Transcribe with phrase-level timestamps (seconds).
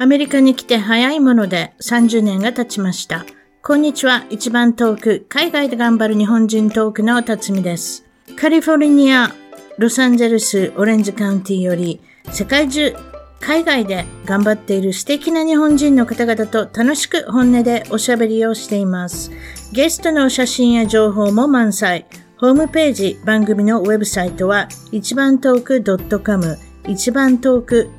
[0.00, 3.26] アメリカに来て早いもので30年が経ちました。
[3.60, 4.24] こんにちは。
[4.30, 8.04] 一番遠く、海外で頑張る日本人トークの辰巳です。
[8.36, 9.34] カリフォルニア、
[9.76, 12.00] ロサンゼルス、オレンジカウンティより、
[12.30, 12.94] 世界中、
[13.40, 19.32] 海外で頑張っている素敵な日本人の方々と楽しく本音でおしゃべりをしています。
[19.72, 22.06] ゲストの写真や情報も満載。
[22.36, 26.56] ホームページ、番組のウェブサイトは、一番トーク .com、
[26.86, 27.90] 一番トーク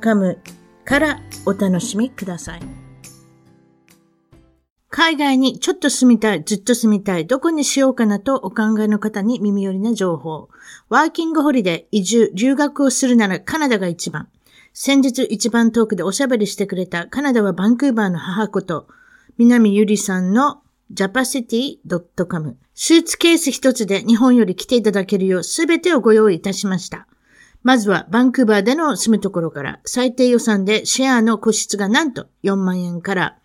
[0.00, 0.38] .com
[0.86, 2.62] からお楽しみください。
[4.88, 10.48] 海外にちょっと住みたい、ずっと住みたい、どこにしようかなとお考えの方に耳寄りな情報。
[10.88, 14.28] ワーキングホリデー、移住、留学をするならカナダが一番。
[14.72, 18.86] 先日一番遠くでおしゃべりしてくれたカナダはバンクーバーの母こと、
[19.36, 20.62] 南ゆりさんの
[20.94, 22.56] japacity.com。
[22.74, 27.06] スーツケース一つで日本より来ていただけるようすべてをご用意いたしました。
[27.66, 33.38] まずはバンクーバーでの住むところから最低予算でシェアの個室がなんと4万円から、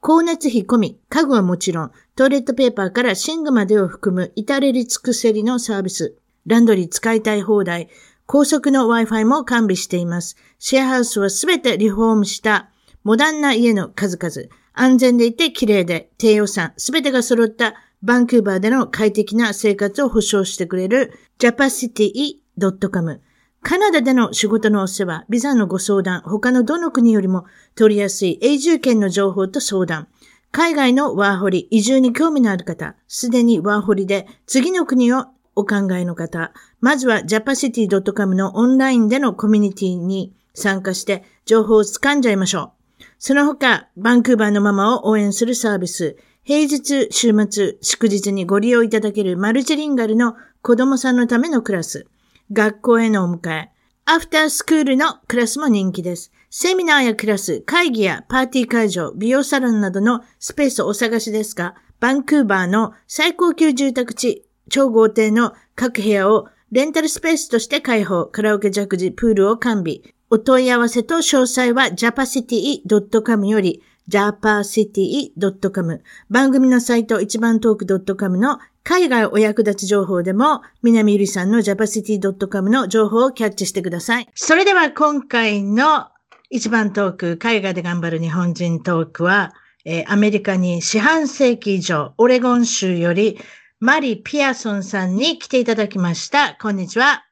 [0.00, 6.16] 光熱費込み、家具はもちろん、トイレットペーパーから寝具までを含む至れり尽くせりのサービス。
[6.46, 7.90] ランドリー使いたい放題、
[8.24, 10.38] 高速の Wi-Fi も完備しています。
[10.58, 12.70] シェアハウスはすべてリフォームした
[13.04, 14.48] モダンな家の数々。
[14.72, 23.20] 安全でいて綺麗で低予算、すべてが揃ったバンクーバーでの快適な生活を保障してくれる japacity.com。
[23.62, 30.08] カナダでの仕事のお世話、ビザのご相談、他のどの国よりも取りやすい永住権の情報と相談、
[30.50, 43.04] 海外のワーホリ、移住に興味のある方、すでにワーホリで次の国をお考えの方、まずは japacity.com のオンラインでのコミュニティに参加して情報を掴んじゃいましょう。
[43.18, 52.06] その他、バンクーバーのママを応援するサービス、平日、週末、祝日にご利用いただけるマルチリンガルの子供さんのためのクラス、
[52.52, 53.70] 学校へのお迎え、
[54.04, 56.32] アフタースクールのクラスも人気です。
[56.50, 70.00] セミナーやクラス、会議やパーティー会場、美容サロンなどのスペースをお探しですが、バンクーバーの最高級住宅地、超豪邸の各部屋をレンタルスペースとして開放、カラオケジャグジ、プールを完備。
[70.30, 84.28] お問い合わせと詳細は japacity.com より japacity.com 番組のサイト一番トーク .com の海外お役立ち情報でも、南ゆりさんの japacity.com の情報をキャッチしてください。
[84.34, 86.08] それでは今回の
[86.48, 89.52] 一番トーク、海外で頑張る日本人トークは、
[89.84, 93.38] えー、アメリカに四半世紀以上、オレゴン州より、
[93.80, 96.56] マリ・ピアソンさんに来ていただきました。
[96.60, 97.27] こんにちは。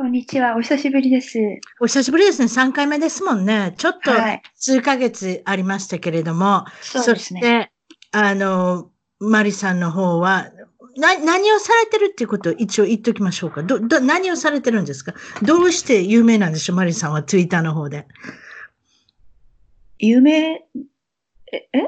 [0.00, 0.56] こんにちは。
[0.56, 1.38] お久しぶりです。
[1.78, 2.46] お久しぶりですね。
[2.46, 3.74] 3回目ですもんね。
[3.76, 4.10] ちょっと
[4.54, 6.46] 数ヶ月ありましたけれども。
[6.46, 7.70] はい、そして、
[8.10, 10.46] あの、マリさんの方は、
[10.96, 13.62] な、何をされてるっていうことを一応言っときましょうか。
[13.62, 15.12] ど、ど、何をされてるんですか？
[15.42, 16.76] どうして有名なんでしょう？
[16.76, 18.06] マリさんはツイッターの方で。
[19.98, 20.64] 有名、
[21.52, 21.84] え、え？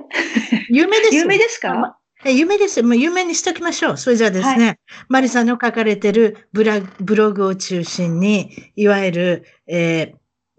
[0.68, 1.96] 有名です有名ですか？
[2.24, 2.82] 有名です。
[2.82, 3.96] もう有名にしときましょう。
[3.96, 4.78] それじゃあですね、はい、
[5.08, 10.16] マリさんの書かれてるブラブログを中心に、いわゆる、えー、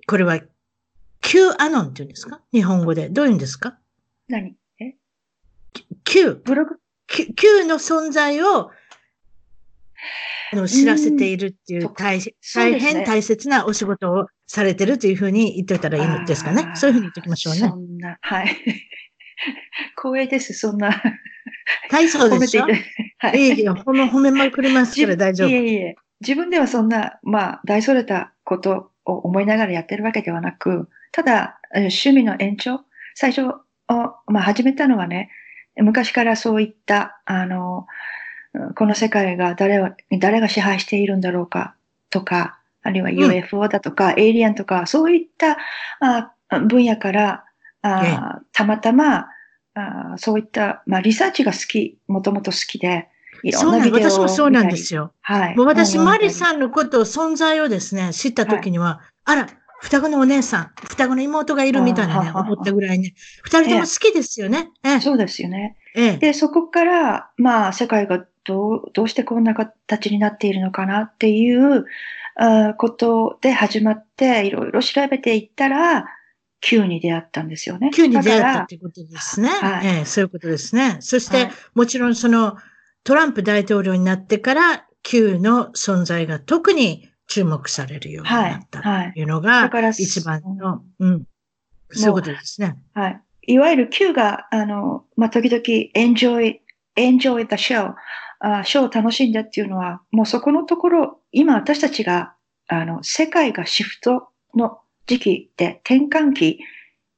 [0.08, 0.40] これは
[1.22, 2.42] Q アノンって言うんですか？
[2.52, 3.08] 日本語で。
[3.10, 3.78] どういうんですか？
[4.28, 4.56] 何？
[4.82, 4.96] え
[6.04, 6.42] ?Q。
[6.44, 6.76] ブログ
[7.08, 8.72] ？Q, Q の存在を
[10.52, 12.20] あの知らせているっていう大
[12.54, 16.72] 大変大切なお仕事をされてるというふうに言っておいたらいいんですかね？
[16.76, 17.60] そういうふうに言っておきましょうね。
[17.62, 18.48] そんな、はい。
[20.02, 21.02] 光栄です、そんな。
[21.92, 22.66] 大層でしょ？
[23.20, 23.40] はい。
[23.40, 25.50] いいよ、褒め、褒めまくりますから大丈夫。
[25.50, 25.96] いえいえ。
[26.22, 32.82] 自分ではそんな、まあ、大それたことを思いながらやってるわけではなく、ただ、趣味の延長、
[33.16, 33.56] 最初、
[34.28, 35.30] まあ、始めたのはね、
[35.76, 37.88] 昔からそういった、あの、
[38.76, 39.90] この世界が誰を
[40.20, 41.76] 誰が支配しているんだろうか
[42.10, 45.58] とか、あるいは UFO だとか、うん、エイリアンとか、そういった
[46.00, 46.32] あ
[46.68, 47.46] 分野から
[47.82, 49.28] あ、たまたま
[49.76, 53.08] あそういった、まあ、リサーチが好き、もともと好きで、
[53.44, 55.12] いろんなビデオ私もそうなんですよ。
[55.22, 55.56] はい。
[55.56, 59.48] もう私、マリさんのことを、存在をですね、知った時には、はい、あら、
[59.82, 63.16] 双子のお姉さん、双子の妹がいるみたいなね、思ったぐらいね。
[63.44, 64.70] 二人とも好きですよね。
[64.84, 65.76] ええ、そうですよね。
[65.96, 71.86] ええ、で、そこから、まあ、世界がどう、どうしてこんな形になっているのかなっていう
[72.36, 76.06] あことで始まって、いろいろ調べていったら、
[76.64, 77.92] Q に出会ったんですよね。
[77.94, 79.50] Q に出会ったっていうことですね。
[79.50, 80.98] はい、ええ、そういうことですね。
[81.02, 82.56] そして、はい、もちろんその、
[83.04, 91.28] トランプ大統領になってから、Q の存在が特に注目されるようになったというのが、一番の、うん、
[91.92, 92.78] そういうことですね。
[92.94, 93.22] はい。
[93.46, 96.60] いわゆる Q が、あの、まあ、時々 enjoy,
[96.96, 97.94] enjoy the show,
[98.40, 102.36] あショーを楽しんでっていうのは、もうそこのところ、今私たちが、
[102.68, 106.60] あの、世界がシフトの時期で転換期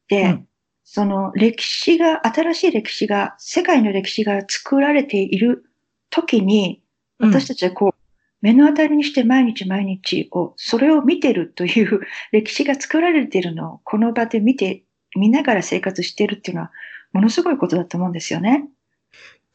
[0.08, 0.48] で、うん
[0.88, 5.66] その歴史が、新しい歴史が、世界の歴史が作られている
[6.12, 6.84] 時に、
[7.20, 7.96] うん私たちはこう、
[8.42, 12.02] 目の当たりにして毎日毎日を、それを見てるという
[12.32, 14.84] 歴史が作られているのをこの場で見て、
[15.16, 16.72] 見ながら生活しているっていうのは、
[17.14, 18.70] ものすごいことだと思うんですよね。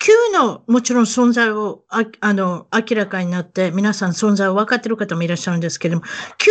[0.01, 6.07] Q のもちろん存在をああの明らかになって皆さん存在を分かっている方もいらっしゃるんですけれども、
[6.39, 6.51] Q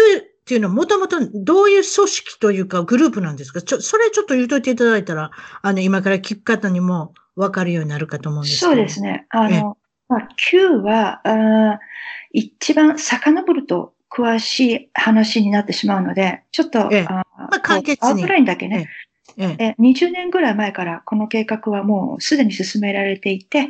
[0.50, 3.62] っていうのはもともとどういう組織というかグループなんですか？
[3.62, 5.30] ちょそれちょっと言うといていただいたら、
[5.62, 8.72] あの今から聞く方にも分かるようになるかと思うんですけど。
[8.72, 9.28] そうですね。
[9.30, 9.62] あええ。
[9.62, 11.78] の、まあ、Q は、あー
[12.32, 17.06] 一番遡ると詳しい話になってしまうので、ちょっと、ええ。
[17.08, 18.12] あまあ簡潔に。
[18.12, 18.90] アウトラインだけね、
[19.38, 23.68] ええ、え20年ぐらい前からこの計画はもうすでに進められていて、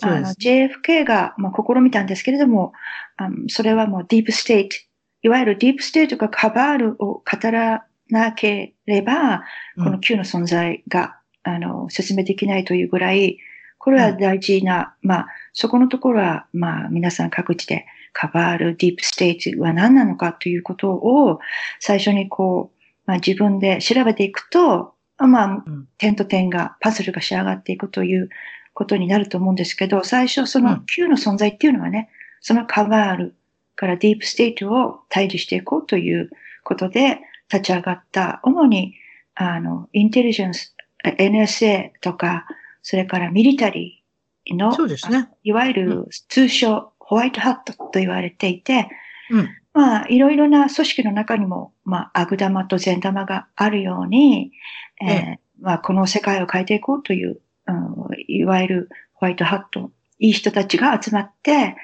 [0.00, 2.72] あの JFK が、まあ、試みたんですけれども、
[3.18, 4.76] あのそれはもうディープステート、
[5.22, 9.42] いわゆるディープステートが cabal を語らなければ、
[9.76, 9.84] うん。
[9.84, 13.38] この Q の存在が、あの、説明できないというぐらい、
[13.78, 21.40] これは大事な、まあ、そこのところは、まあ、皆さん各地で cabal ディープステートは何なのかということを、
[21.80, 28.28] 最初にこう、まあ、自分で調べていくと、まあうん、点と点が、パズルが仕上がっていくという
[28.74, 30.86] ことになると思うんですけど、最初そうのん。
[30.86, 32.08] Q の存在っていうのはね、
[32.40, 33.36] その cabal
[33.76, 36.30] からディープステートを退治していこうという
[36.64, 37.20] ことで
[37.52, 38.94] 立ち上がった、主に、
[39.34, 40.74] あの、インテリジェンス、
[41.04, 42.46] NSA とか、
[42.82, 45.28] それからミリタリーの、そうですね。
[45.42, 48.88] いわゆる通称ホワイトハットと言われていて、
[49.30, 49.48] うん。
[49.74, 54.52] まあ、いろいろな組織の中にも、まあ、悪玉と善玉があるように、
[55.00, 57.92] えーえまあ、この世界を変えていこうという、うん
[58.28, 61.76] いわゆるホワイトハット、いい人たちが集まって、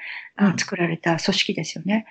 [0.57, 2.05] 作られた組織ですよね。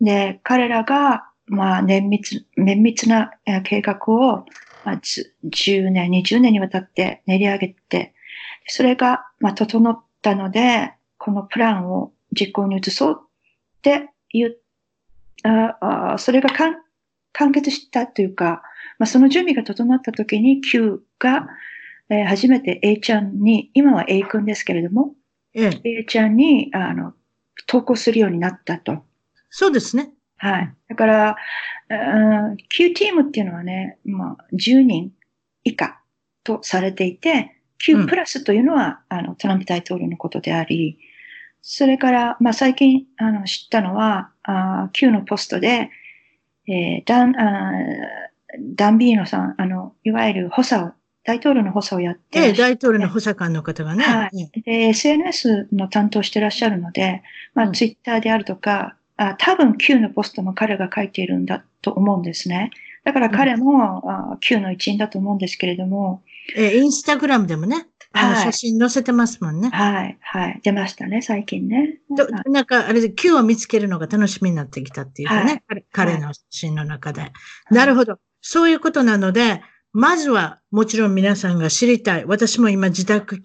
[0.00, 4.44] で、彼らが、まあ、綿密、綿密なえー計画を、
[4.84, 8.14] まあ、ず10年、20年にわたって練り上げて、
[8.66, 14.56] それが、まあ、整ったので、このプランを実行に移そうっていう、
[15.42, 16.76] ああそれが完
[17.32, 18.62] 完結したというか、
[18.98, 21.46] まあ、その準備が整った時に Q が、
[22.08, 25.14] えー初めて A ちゃんに、今は A 君ですけれども、
[25.54, 26.00] ええ。
[26.00, 27.14] A ちゃんに、あの、
[27.66, 29.04] 投稿するようになったと。
[29.50, 30.10] そうですね。
[30.36, 30.74] はい。
[30.88, 31.36] だから、
[31.88, 35.12] うん Q チームっていうのはね、まあ、10人
[35.64, 36.00] 以下
[36.42, 40.98] とされていて、うん Q プラスというのは、あの、トランプ大統領のことであり、
[41.60, 45.90] それから、まあ、最近、あの、知ったのは、あ Q のポストで、
[46.66, 50.92] えーダン、あーダンビーノさん、あの、いわゆる補佐を、
[51.24, 54.04] 大統領の補佐をやってらええ、大統領の補佐官の方がね。
[54.04, 57.22] はええで、SNS の担当してらっしゃるので、
[57.54, 62.70] まあ、うんツイッターであるとか、あ多分 Q のポストも彼が書いているんだと思うんですね。
[63.04, 66.22] だから彼も、あ Q の一員だと思うんですけれども、
[66.56, 69.70] ええ、インスタグラムでもね、あのはい写真載せてますもんね。
[69.70, 72.00] はい、はい、出ましたね、最近ね。
[72.46, 77.32] なんか、あれで Q を見つけるのが楽しみになってきたっていうかね、はい彼彼の写真の中で。
[77.70, 78.18] なるほど。
[78.40, 79.62] そういうことなので、
[79.94, 82.24] まずはもちろん皆さんが知りたい。
[82.26, 83.40] 私も今自宅、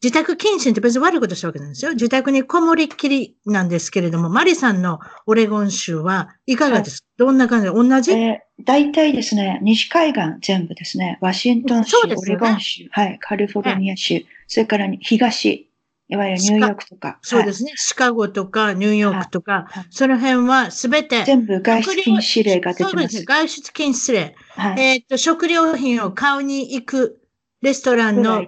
[0.00, 1.90] 自宅謹慎って別に悪いことしたわけなんですよ。
[1.90, 7.02] 自宅にこもりっきりなんですけれども、マリさんのオレゴン州はいかがです？
[7.02, 7.66] か、どんな感じ？
[7.66, 12.16] で同じ、えー大体ですね、西海岸全部ですね、ワシントン州、ね。
[12.26, 15.67] レゴン州、はい、カリフォルニア州、それから東、
[16.10, 17.72] いわゆるニューヨークとか、はいそうですね。
[17.76, 23.20] シカゴとかニューヨークとか、はいその辺はすべて、全部外出禁止令が出てまそうですね。
[23.20, 23.24] す。
[23.26, 24.34] 外出禁止令。
[24.56, 24.80] はい。
[24.80, 27.20] えーっと、食料品を買うに行く
[27.60, 28.46] レストランの。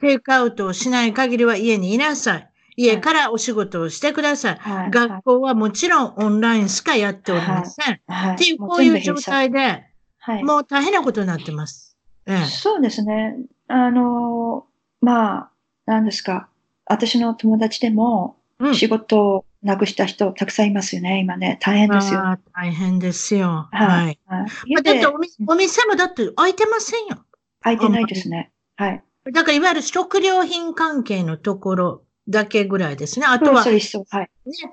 [0.00, 2.50] テイクアウトをしない限りは家にいなさい。
[2.76, 4.56] 家からお仕事をしてください。
[4.56, 4.90] はい。
[4.90, 8.00] 学校はもちろんオンラインしかやっておりません。
[8.06, 8.34] はい。
[8.34, 9.84] っていう、もこういう状態で、
[10.18, 10.44] はい。
[10.44, 11.96] もう大変なことになってます。
[12.26, 12.44] ええ。
[12.44, 13.36] そうですね。
[13.66, 14.66] あの、
[15.00, 15.50] まあ、
[15.86, 16.48] なんですか。
[16.88, 18.74] 私の友達でもうん。
[18.74, 21.20] 仕事をなくした人たくさんいますよね。
[21.20, 21.58] 今ね。
[21.60, 22.38] 大変ですよ。
[22.54, 23.68] 大変ですよ。
[23.70, 24.18] はいはい。
[24.26, 24.74] はい。
[24.74, 27.24] まあだってお店お店もだって開いてませんよ。
[27.60, 28.52] 空いてないですね。
[28.76, 29.04] はい。
[29.32, 33.26] だからいわゆる食料品関係のところだけぐらいですね。
[33.26, 33.80] あとは、ね。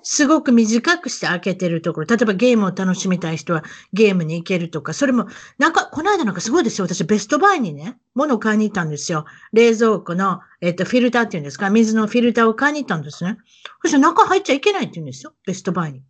[0.04, 2.08] すごく短くして開けてるところ。
[2.08, 4.94] 例えばゲームを楽しみたい人はゲームに行けるとか。
[4.94, 6.88] それも、なんか、この間なんかすごいですよ。
[6.88, 9.26] 私ベストバイにね、物を買いに行ったんですよ。
[9.54, 13.38] 冷蔵庫の、えっと、フィルターっていうんですか水のフィルターを買いに行ったんですね。
[13.82, 15.34] そしたら中入っちゃいけないって言うんですよ。
[15.46, 16.02] ベストバイに。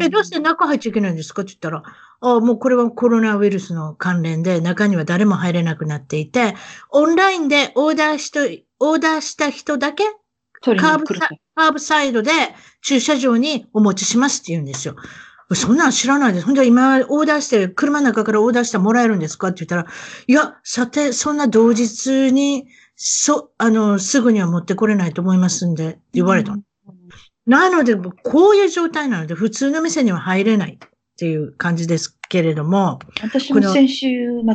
[0.00, 1.42] え、どうして中入っちゃいけないんですか？
[1.42, 1.82] って言ったら、
[2.20, 6.54] あもうこれはコロナウイルスの関連で中には誰も入れなくなっていて、
[6.90, 8.40] オンラインでオーダーしと、
[8.78, 10.04] オーダーした人だけ
[10.60, 11.04] カーブ。
[11.54, 12.30] カーブサイドで
[12.82, 14.96] 駐車場にお持ちしますって言うんですよ。
[15.54, 16.46] そんなん知らないです。
[16.46, 19.86] ほんで今、オーダーして、車の中からオーダーしたらもらえるんですかって言ったら、
[20.26, 26.52] いや、さて、そんな同日に、そ、あの、すぐには持ってこれないと思いますんで、って言われた。
[26.52, 26.62] うん
[27.46, 34.08] なので、こういう状態なので、普通の店には入れないっていう感じですけれども、私も先週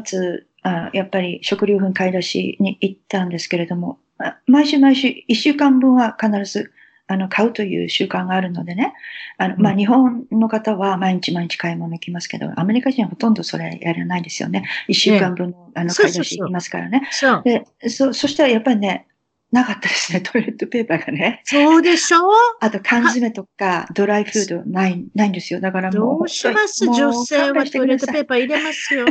[0.04, 4.11] 末、あやっぱり食料品買い出しに行ったんですけれども、あ
[4.48, 6.72] 毎週毎週1週間分は必ず
[7.08, 8.94] あの買うという習慣があるのでね、
[9.38, 14.66] あのまあ、うん日本の方は毎日毎日買い物行きますけど、アメリカ人はほとんどそれやらないですよね。
[14.88, 17.08] 1週間分のあの買い出し行きますからね。
[17.12, 17.42] そう。
[17.44, 19.08] でそそしたらやっぱりね、
[19.52, 21.42] なかったですね、 トイレットペーパーがね。
[21.44, 22.20] そうでしょ？
[22.62, 25.60] あと缶詰とかドライフードないないんですよ。
[25.60, 26.20] だからもう。
[26.20, 26.86] どうします？
[26.86, 29.06] 女性はトイレットペーパー入れますよ。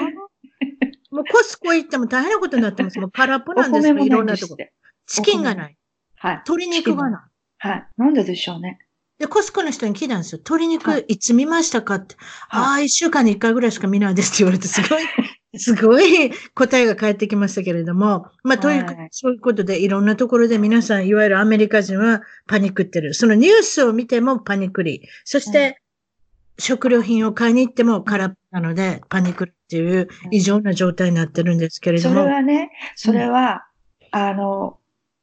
[1.11, 2.99] もうコスコ行っても大変なことになってます。
[2.99, 3.99] もう空っぽなんです よ。
[3.99, 4.57] いろんなとこ。
[5.11, 5.77] チキンがない。
[6.17, 6.35] はい。
[6.37, 7.21] 鶏肉がない。
[7.59, 7.87] はい。
[7.97, 8.79] なんででしょうね。
[9.19, 10.39] で、コスコの人に聞いたんですよ。
[10.39, 12.15] 鶏は肉いつ見ましたかって。
[12.49, 15.03] はああ、一週間に一回ぐらいしか見ないですって言われて、すごい、
[15.59, 18.29] すごい答えが返ってきましたけれども。
[18.45, 23.13] まあ、という、はいそういうことで、いろんなところで皆さん、いわゆるアメリカ人はパニックってる。
[23.13, 25.03] そのニュースを見てもパニックり。
[25.25, 25.77] そして、はい
[26.61, 32.27] 食料品を買いに行っても空っぽなので、パニックるっていう異常な状態になってるんですけれどそれも。
[32.29, 33.65] はね、それは、
[34.11, 34.79] あの、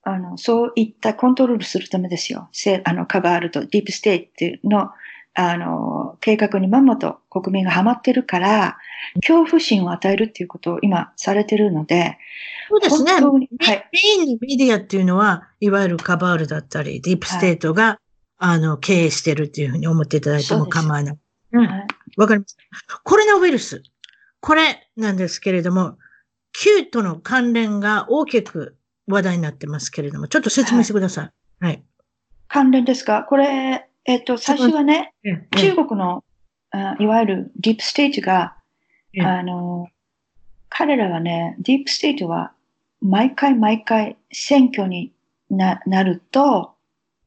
[0.08, 2.48] あの、そういったコントロールするためですよ。
[2.54, 4.90] せあの、 cabal とディープステートの、
[5.34, 8.78] あの、計画にまんまと国民がハマってるから、
[9.16, 12.18] 恐怖心を与えるっていうことを今されてるので、
[12.70, 13.14] そうですね。
[13.14, 18.00] はいメインのメディアっていうのは、いわゆる cabal だったり、ディープステートが、
[18.38, 21.18] あの、経営してるっていうふうに思っていただいても構わない。
[21.52, 21.68] うん。
[21.68, 22.58] はいわかります。
[23.04, 23.84] コロナウイルス。
[24.40, 25.98] これなんですけれども、
[26.54, 28.76] Q との関連が大きく
[29.08, 31.66] 話題になってますけれども、ちょっと説明してください。
[31.66, 31.84] はい。
[32.48, 33.24] 関連ですか？
[33.24, 36.24] これ、えっと、最初はね、え中国の、
[36.72, 38.56] あいわゆるディープステートが、
[39.14, 39.88] ええあの、
[40.70, 42.52] 彼らはね、ディープステートは
[43.02, 45.14] 毎回毎回選挙に
[45.50, 46.74] ななると、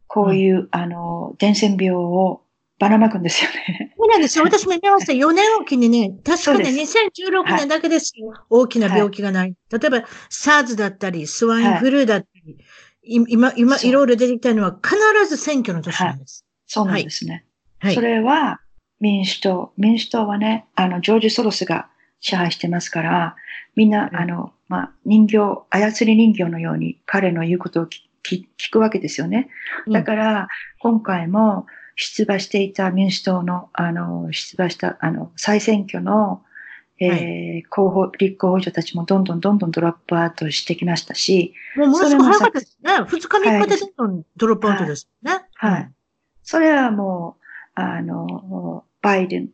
[0.07, 2.43] こういう、あの、伝染病を
[2.81, 3.93] ばらまくんですよね。
[3.97, 4.45] そうなんですよ。
[4.49, 5.13] 私も見ました。
[5.13, 8.33] 4年おきにね、確かね、そうで2016年だけですよ。
[8.49, 9.55] 大きな病気がない。
[9.71, 9.99] 例えば、
[10.31, 12.57] SARS だったり、スワインフルーだったり、
[13.03, 14.97] い今、今、いろいろ出てきたのは必
[15.29, 16.47] ず選挙の年なんです。
[16.67, 17.45] そうなんですね。
[17.81, 17.95] はい。
[17.95, 18.61] それは
[18.99, 19.73] 民主党。
[19.77, 21.89] 民主党はね、あの、ジョージ・ソロスが
[22.21, 23.37] 支配してますから、
[23.77, 29.51] みんな、うんあの、まあ、人形、操り人形のように彼の言うことを聞くわけですよね。
[29.87, 31.67] うんだから、今回も
[32.03, 36.43] 出馬していた民主党の、あの、出馬した、あの、再選挙の、
[36.99, 42.91] えー候補、立候補者たちもどんどんどんどんドロップアウトしてきましたし、もうものすごい早かったですね。
[42.91, 45.33] それも2日3日でどんどんドロップアウトですね。
[45.55, 45.93] はい。
[46.43, 49.49] それはもう、あの、バイデン、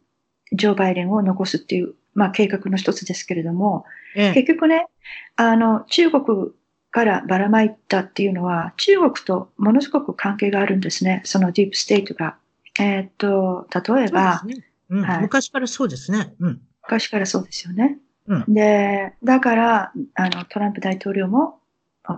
[0.53, 3.85] ジョー・バイデンを残すっていう、まあ、計画の一つですけれども、
[4.15, 4.23] うん。
[4.23, 4.87] ええ結局ね、
[5.35, 6.23] あの、中国
[6.97, 11.21] からばらまいたっていうのは、中国とものすごく関係があるんですね。
[11.27, 12.39] そのディープステートが。
[12.81, 16.33] えーっと、例えば、ねうんはい昔からそうですね。
[16.41, 16.61] うん。
[16.85, 17.99] 昔からそうですよね。
[18.29, 21.61] うんで、だから、あの、トランプ大統領も、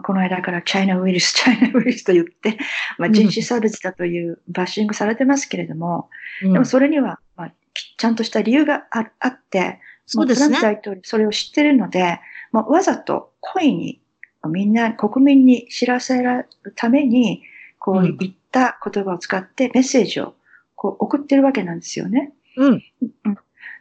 [0.04, 2.56] この間からチャイナウイルス、チャイナウイルスと言って、
[2.98, 6.08] まあ、うん人種差別だというバッシングされてますけれども、
[6.44, 12.20] うんでもそれには、まあ、きちゃんとした理由がああって、そうですねもトランプ大統領それを知ってるので、
[12.52, 14.00] まあ、わざと故意に
[14.46, 17.42] みんな国民に知らせるために、
[17.78, 20.34] こうんういった言葉を使ってメッセージを
[20.74, 22.32] こう送ってるわけなんですよね。
[22.56, 22.82] うん。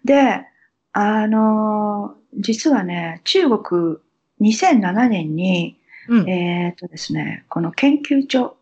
[0.06, 0.46] で、
[0.94, 3.98] あのー実はね、中国
[4.42, 6.30] 2007年に、うん。
[6.30, 8.56] えっ、とですね、この研究所、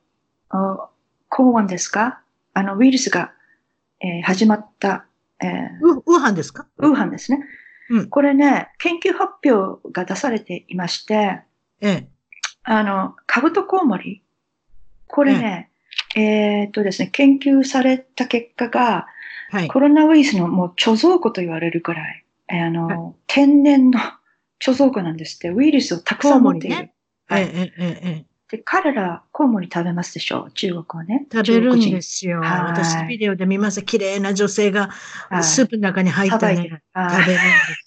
[0.49, 0.89] あ
[1.29, 2.21] 公安ですか？
[2.53, 3.33] あのウイルスが、
[3.99, 5.05] えー始まった、
[5.41, 5.49] えー
[5.81, 6.67] ウウーハンですか？
[6.77, 7.43] ウーハンですね。
[7.89, 11.41] うんこれね、研究発表が出されていまして、
[11.81, 12.07] ええ。
[12.63, 14.23] あの、カブトコウモリ？
[15.07, 15.69] これね、
[16.15, 19.07] えっとですね、研究された結果が、
[19.51, 19.67] はい。
[19.67, 23.99] コロナウイルスのもう貯蔵庫と言われるくらい、えーあの、は天然の
[24.59, 26.89] 貯蔵庫なんですって、ウイルスをたくさん持っている。
[27.27, 28.25] はいええ、ええ、ええ。
[28.57, 30.45] で、彼ら、コウモリ食べますでしょ？
[30.49, 31.27] う、中国はね。
[31.31, 32.41] 食べるんですよ。
[32.41, 33.81] はい私、ビデオで見ました。
[33.81, 34.89] 綺麗な女性が
[35.29, 36.79] はいスープの中に入ってね食べるんで
[37.75, 37.84] す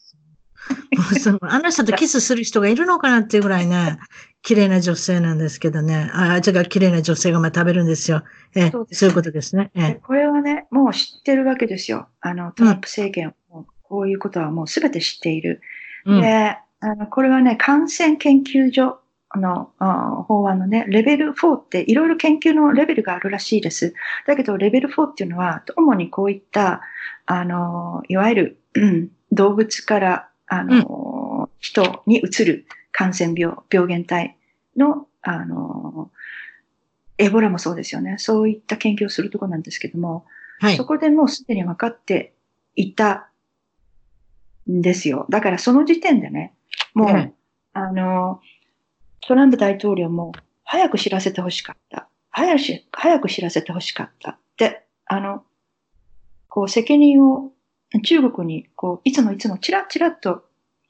[1.20, 3.98] そのあの人とキスする人がいるのかなっていうぐらいね、
[4.42, 6.10] 綺麗な女性なんですけどね。
[6.12, 8.22] あ、あいつが綺麗な女性がまあ食べるんですよ。
[8.54, 9.70] ええそうですそういうことですね。
[9.75, 12.08] えでえこれはね、もう知ってるわけですよ。
[12.20, 15.60] あの、トランプ政権も、こういうことはもうすべて知っている。
[16.04, 16.20] うん。
[16.20, 19.00] で、あの、これはね、感染研究所
[19.34, 23.94] のあ法案のね、レベル4っていろいろ研究のレベルがあるらしいです。
[24.26, 26.82] だけど、レベル4っていうのは、主にこういった、
[27.26, 34.36] あの、いわゆる、うん動物から、あの、人に移る感染病、病原体
[34.76, 36.10] の、あの、
[37.18, 38.16] エボラもそうですよね。
[38.18, 40.24] そういった研究をするところなんですけども、
[40.60, 40.84] はいそ。
[40.84, 42.32] こでもうすでに分かって
[42.74, 43.28] いた
[44.70, 45.26] んですよ。
[45.28, 46.54] だからその時点でね、
[46.94, 47.32] もう、ええ
[47.74, 48.40] あの、
[49.20, 50.32] トランプ大統領も
[50.64, 52.08] 早く知らせてほしかった。
[52.30, 54.32] 早くし、早く知らせてほしかった。
[54.32, 55.44] って、あの、
[56.48, 57.52] こう責任を
[58.02, 60.45] 中国に、こう、いつもいつもチラッチラッと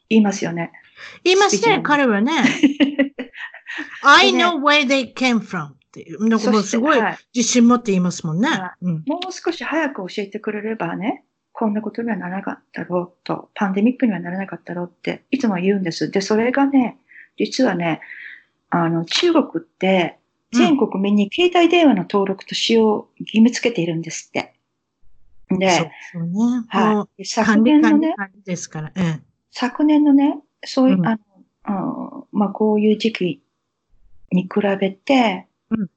[0.08, 0.72] 言いますよね。
[1.24, 2.32] 言いますね、彼はね。
[4.02, 6.38] I know where they came from っていう。
[6.62, 8.48] すごいはい自信持って言いますもんね。
[9.06, 16.10] もう少し早く教えてくれればね、こんなことにはならなかったろうと、パンデミックにはならなかったろうっていつも言うんです。
[16.10, 16.98] で、それがね、
[17.36, 18.00] 実はね、
[18.70, 20.18] あの、中国って
[20.52, 24.54] 全国民に携帯電話の登録と使用を義務付けているんですって。
[25.50, 27.24] そうで、そうね。
[27.24, 28.14] 昨年のね、
[28.44, 28.92] ですから。
[28.96, 29.20] ええ。
[29.50, 31.18] 昨年のね、そういう、うんあ
[31.66, 33.42] の、うんまあ、こういう時期
[34.30, 34.48] に比
[34.80, 35.90] べて、うん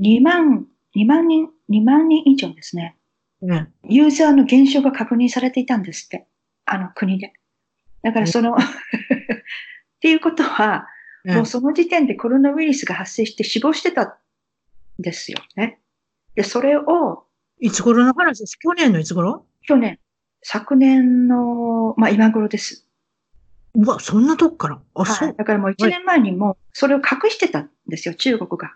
[0.00, 2.96] 2万、2万人、2万人以上ですね。
[3.42, 6.26] ええユーザーの減少が確認されていたんですって。
[6.64, 7.32] あの国で。
[8.02, 8.58] だからその、 っ
[10.00, 10.86] ていうことは、
[11.24, 14.12] ええもうその時点でコロナウイルスが発生して死亡してたん
[14.98, 15.80] ですよね。
[16.34, 17.25] で、それを
[17.60, 18.58] いつ頃の話です？
[18.58, 19.44] 去年のいつ頃？
[19.62, 19.98] 去年、
[20.42, 22.86] 昨年の、まあ今頃です。
[23.74, 24.80] うわ、そんなとこから？
[24.94, 25.24] あ、そ。
[25.24, 28.74] はいうだからもう1年前にもそれを隠してたんですよ、中国が。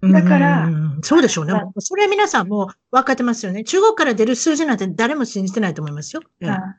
[0.00, 1.52] だからうんそうでしょうね。
[1.78, 3.64] それは皆さんもう分かってますよね。
[3.64, 6.22] 中国から出る数字なんて誰も信じてないと思いますよ。
[6.40, 6.78] ええはいはい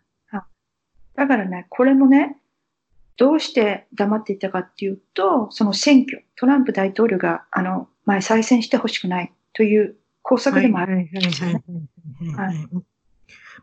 [1.16, 2.38] だからね、これもね、
[3.18, 9.98] どうして黙っていたかっていうと、その選挙、トランプ大統領が、あの、前再選してほしくないという
[10.30, 11.50] 工作でもあるんですよね。
[11.50, 12.68] はいはいはいはいはい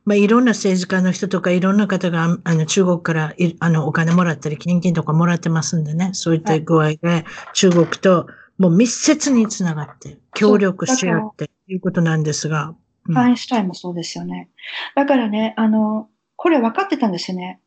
[0.04, 7.24] まあ、いろんな政治家の人とかいろんな方があの中国からいあのお金もらったり、献金とかもらってますんでね、そういった具合で
[7.54, 8.26] 中国と
[8.58, 12.68] もう密接につながって協力し合っていうことなんですが。
[12.68, 12.76] うん
[13.06, 14.50] ファインシュタインもそうですよね。
[14.96, 17.60] だからね、あの、これ分かってたんですよね。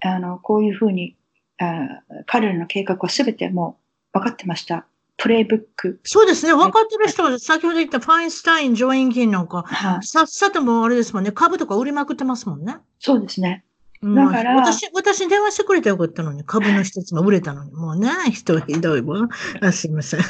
[0.00, 1.18] あの、こういうふうに、
[1.58, 3.78] あ彼らの計画は全ても
[4.14, 4.86] う分かってました。
[5.20, 6.00] プレイブック。
[6.04, 6.54] そうですね。
[6.54, 10.06] 分かってる人は、先ほど言ったファインスタイン上院議員なんか、はい。
[10.06, 12.78] さっさともうあれですもんね、株とか売りまくってますもんね。
[12.98, 13.64] そうですね。
[14.02, 19.28] うんだから私、私に電話してくれたらよかったのに、株の一つも売れたのに、もうね、人ひどいわ。
[19.60, 20.20] あすいません。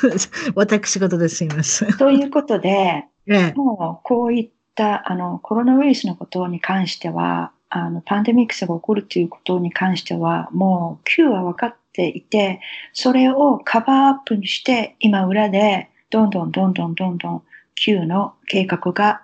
[0.56, 1.92] 私事ですいません。
[1.92, 3.52] ということで、 ええ。
[3.54, 12.60] もうこういったあのコロナウイルスのことに関しては、あのパンデミックスが起こるということに関しては、もう Q は分かっていて、
[12.92, 17.42] それをカバーアップにして、今裏でどんどんどんどんどんどん
[17.74, 19.22] Q の計画が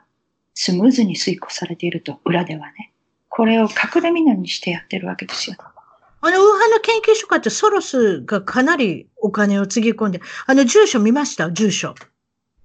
[0.55, 2.92] スムーズに遂行されていると、裏ではね。
[3.29, 5.57] これを隠れみのにしてやってるわけですよ。
[6.20, 11.50] あの、ウーハンの研究所かってソロスがかなりお金をつぎ込んで、あの、住所見ました？
[11.50, 11.94] 住所。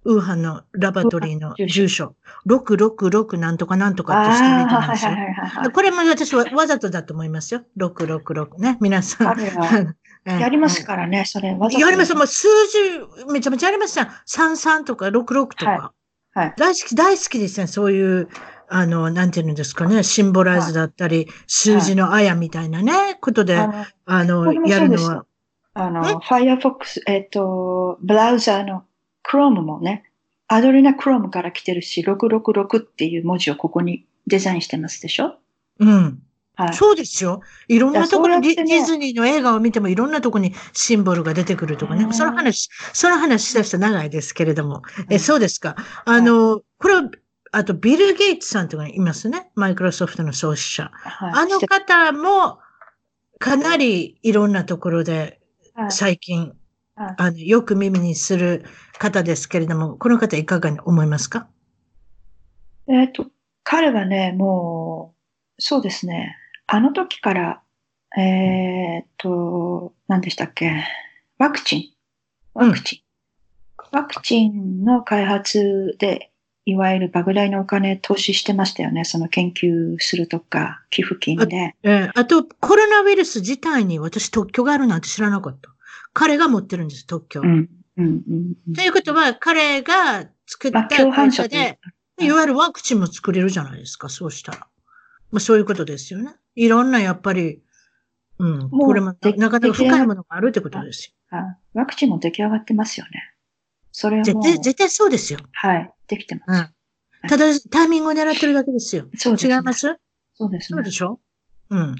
[0.05, 2.15] ウーハンのラボラトリーの住所住所。
[2.47, 5.71] 666なんとかなんとかってしてですよはいはい。
[5.71, 7.61] これも私はわざとだと思いますよ。
[7.77, 8.77] 666ね。
[8.81, 9.37] 皆さん。
[10.25, 11.53] やりますからね、それ。
[11.53, 12.13] わざとやります。
[12.15, 12.47] もう数
[13.25, 14.05] 字、めちゃめちゃありますよ。
[14.27, 15.71] 33とか66とか。
[15.71, 17.67] はいはい大好き、大好きですね。
[17.67, 18.29] そういう、
[18.69, 20.03] あの、なんていうんですかね。
[20.03, 25.25] シンボライズだったり、数字のあやみたいなね、ことで、あのやるのは。
[25.73, 28.83] あの、Firefox、えっと、ブラウザーの
[29.29, 30.03] Chrome もね、
[30.47, 35.35] アドレナ Chrome から来てるし、666っていう文字をここにデザインしてますでしょ？
[35.79, 36.19] うん。
[36.55, 36.73] はい。
[36.73, 37.41] そうですよ。
[37.67, 42.03] いろんなところに、ねディズニーの映画を見てもいろんなところにシンボルが出てくるとかね。
[42.05, 44.81] うんその話、その話しだしたら長いですけれども。
[45.09, 45.75] え、うんそうですか。
[46.05, 47.09] あの、これは、
[47.51, 49.51] あと、ビル・ゲイツさんとかいますね？
[49.55, 50.91] マイクロソフトの創始者。
[50.93, 52.59] はいあの方も、
[53.39, 55.39] かなりいろんなところで
[55.75, 56.58] はい最近、はい
[57.17, 58.65] あの、よく耳にする
[58.97, 61.47] 方ですけれども、この方いかがに思いますか？
[62.87, 63.27] えっと、
[63.63, 65.15] 彼はね、も
[65.57, 66.35] う、そうですね、
[66.67, 67.61] あの時から、
[68.17, 70.83] えっと、何でしたっけ、
[71.37, 71.83] ワクチン。
[72.53, 72.99] ワクチン。
[73.91, 76.31] ワクチンの開発で、
[76.65, 79.05] いわゆる莫大なお金投資してましたよね。
[79.05, 81.75] その研究するとか、寄付金で。
[81.81, 85.71] えーあと、コロナウイルス自体に私特許があるなんて知らなかった。
[86.13, 87.41] 彼が持ってるんです、特許。
[87.41, 87.47] うん。
[87.47, 87.69] うん。
[87.97, 88.23] うん。
[88.67, 91.79] うんということは、彼が作った会社で、
[92.19, 94.67] いわゆるワクチンも作れるじゃないですか、そうしたら。
[95.31, 96.35] まあ、そういうことですよね。
[96.55, 97.61] いろんな、やっぱり、
[98.39, 98.69] うん。
[98.69, 101.37] これもでなかなか深いものがあるってことですよ。
[101.37, 103.11] あワクチンも出来上がってますよね。
[103.91, 105.39] それは絶対、絶対そうですよ。
[105.51, 106.61] はい、できてうます。
[106.63, 106.73] ん。
[107.27, 109.07] ただ、タイミングを狙ってるだけですよ。
[109.15, 109.55] そうです、ね。
[109.55, 109.95] 違います？
[110.33, 110.91] そうですねそうで。
[110.91, 111.19] しょ？
[111.69, 111.95] うん。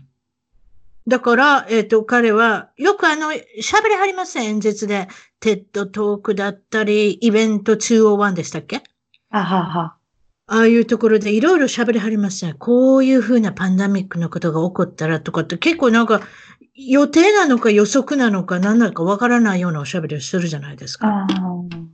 [1.09, 5.07] だから、えっ、と、彼は、よくあの、喋りはりません、演説で。
[5.39, 8.83] テッドトークだったり、イベント201でしたっけ？
[9.31, 9.95] あはは。
[10.51, 12.57] ああいうところでいろいろ喋りはりません。
[12.57, 16.21] こういうふうなパンダミックのことが起こったらとかって結構なんか
[16.73, 21.07] 予定なのか予測なのか何なのかわからないようなおしゃべりをするじゃないですか。
[21.07, 21.89] あー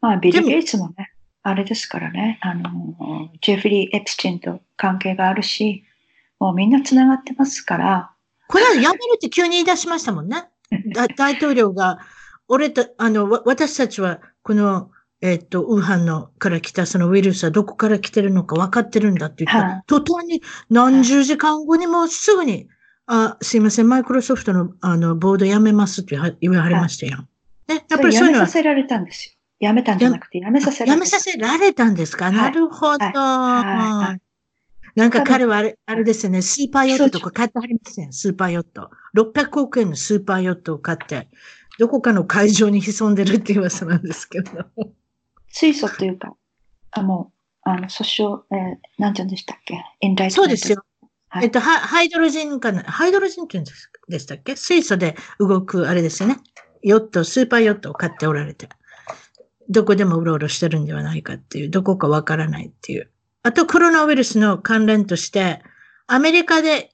[0.00, 1.12] まあ、ビル・ゲイツもね、
[1.44, 5.84] あれですからね、あの、ジェフリー・エプスチンと関係があるし、
[6.40, 8.11] もうみんな繋がってますから、
[8.52, 10.44] これはやめるって急に言い出しましたもんね。
[10.94, 12.00] だ大統領が、
[12.48, 14.90] 俺と、あの、わ私たちはこの、
[15.22, 22.68] えっ、と、ウーハンのから来たそのウイルスはどこから来てるのか分かってるんだって言ったら、はい途端に何十時間後にもうすぐに、
[23.06, 27.26] あ、すいません、マイクロソフトのあの、ボードやめますって言わ言わはりましたよ。
[27.68, 29.66] ね、やっぱりそういうのはやめさ、せられたんですよ。
[29.66, 30.94] やめたんじゃなくて、やめさせられた。
[30.94, 34.21] やめさせられたんですか、はいなるほど。
[34.94, 38.90] なんか彼はあれ、あれですよね、スーパーヨットとか買ってはりますね、スーパーヨット。
[39.16, 41.28] 600億円のスーパーヨットを買って、
[41.78, 44.50] どこかの会場に潜んでるっていう噂なんですけど。
[45.48, 46.34] 水素というか、
[46.90, 47.32] あ、も
[47.64, 49.82] う、あの、訴訟、えー、なんて言うんでしたっけ？
[50.00, 50.84] インダイそうですよ。
[51.28, 54.56] はいえっと、ハハイドロジンかな、ハイドロジンって言うんですでしたっけ？
[54.56, 56.36] 水素で動く、あれですよね。
[56.82, 58.68] ヨット、スーパーヨットを買っておられて、
[59.70, 63.11] どこでもうろうろしてるんではないかっていう、どこかわからないっていう。
[63.42, 65.62] あと、コロナウイルスの関連として、
[66.06, 66.90] アメリカで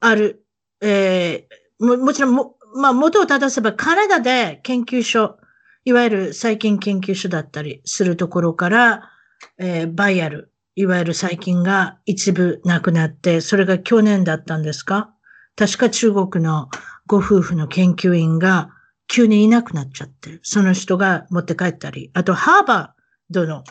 [0.00, 0.44] ある、
[0.80, 5.38] えーも、もちろんも、まあ、元を正せばカナダで研究所、
[5.84, 9.10] いわゆる細菌研究所だったりするところから、
[9.58, 15.14] えーバイアル、いわゆる細菌が一部なくなって、それが去年だったんですか？
[15.56, 16.68] 確か中国の
[17.06, 18.70] ご夫婦の研究員が
[19.08, 23.64] 急にいなくなっちゃって、その人が持って帰ったり、あとハーバードの、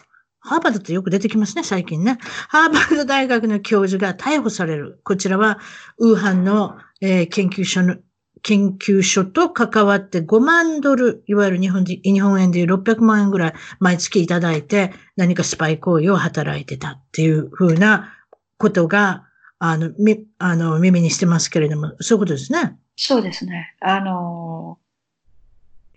[0.49, 2.17] ハーバードってよく出てきますね、最近ね。
[2.47, 4.99] ハーバード大学の教授が逮捕される。
[5.03, 5.59] こちらは、
[5.99, 7.97] ウーハンの、えー研究所の、
[8.41, 18.11] 研究所と関わって5万ドル、いわゆる日本で日本円でいう600万円ぐらい毎月いただいて何かスパイ行為を働いてたっていうふうな
[18.57, 19.27] ことが、
[19.59, 22.75] あの、み、あの、耳にしてますけれども、そういうことですね。
[22.95, 23.75] そうですね。
[23.81, 24.79] あの、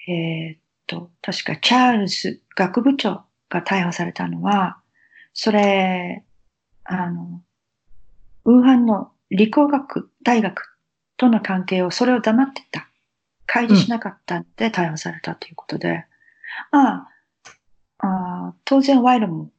[0.07, 4.79] えーっと、確かチャールズ学部長が逮捕されたのは、
[5.35, 6.25] それ、
[6.85, 7.43] あの、
[8.45, 10.77] ウーハンの理工学大学
[11.17, 12.89] との関係を、それを黙ってた。
[13.47, 16.07] 開示しなかったんで逮捕されたということで、
[16.71, 17.09] まあ、
[17.99, 19.51] あ当然賄賂も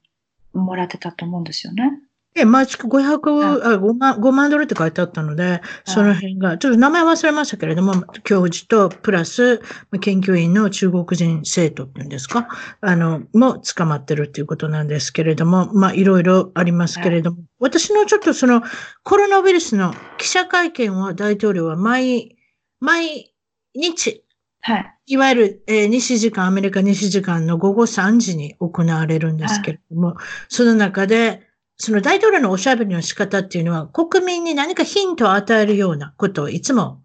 [0.53, 1.91] もらってたと思うんですよね。
[2.35, 9.59] え、毎月500、あ5万、5万ドルって書いてあったので、その辺が、ちょっと名前忘れましたけれども、教授とプラス
[10.01, 12.47] 研究員の中国人生徒っていうんですか、
[12.81, 18.63] あの、も捕まってるっていうことなんですけれども、まあ、いろいろありますけれども、私のちょっとその
[19.03, 22.35] コロナウイルスの記者会見を大統領は毎、
[22.79, 23.35] 毎
[23.75, 24.23] 日、
[24.65, 24.95] はい。
[25.05, 30.15] いわゆる、えー西時間、アメリカ西時間の午後3時に行われるんですけれども、
[30.47, 31.41] その中で、
[31.83, 37.01] その大統領のおしゃべりの仕方っていうのは、国民に何かヒントを与えるようなことをいつも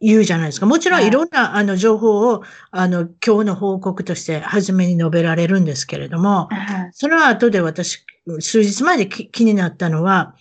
[0.00, 0.64] 言うじゃないですか。
[0.64, 7.98] もちろんはいいろんな、あの情報を、あの、今日の報告として初めに述べられるんですけれども、はいその後で私、
[8.38, 10.34] 数日前でき気になったのは、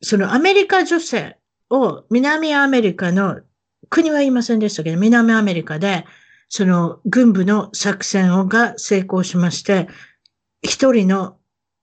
[0.00, 1.38] そのアメリカ女性
[1.70, 3.40] を南アメリカの
[3.90, 6.04] 国は言いませんでしたけど、南アメリカで、
[6.48, 9.88] その軍部の作戦をが成功しまして、
[10.62, 11.37] 一人の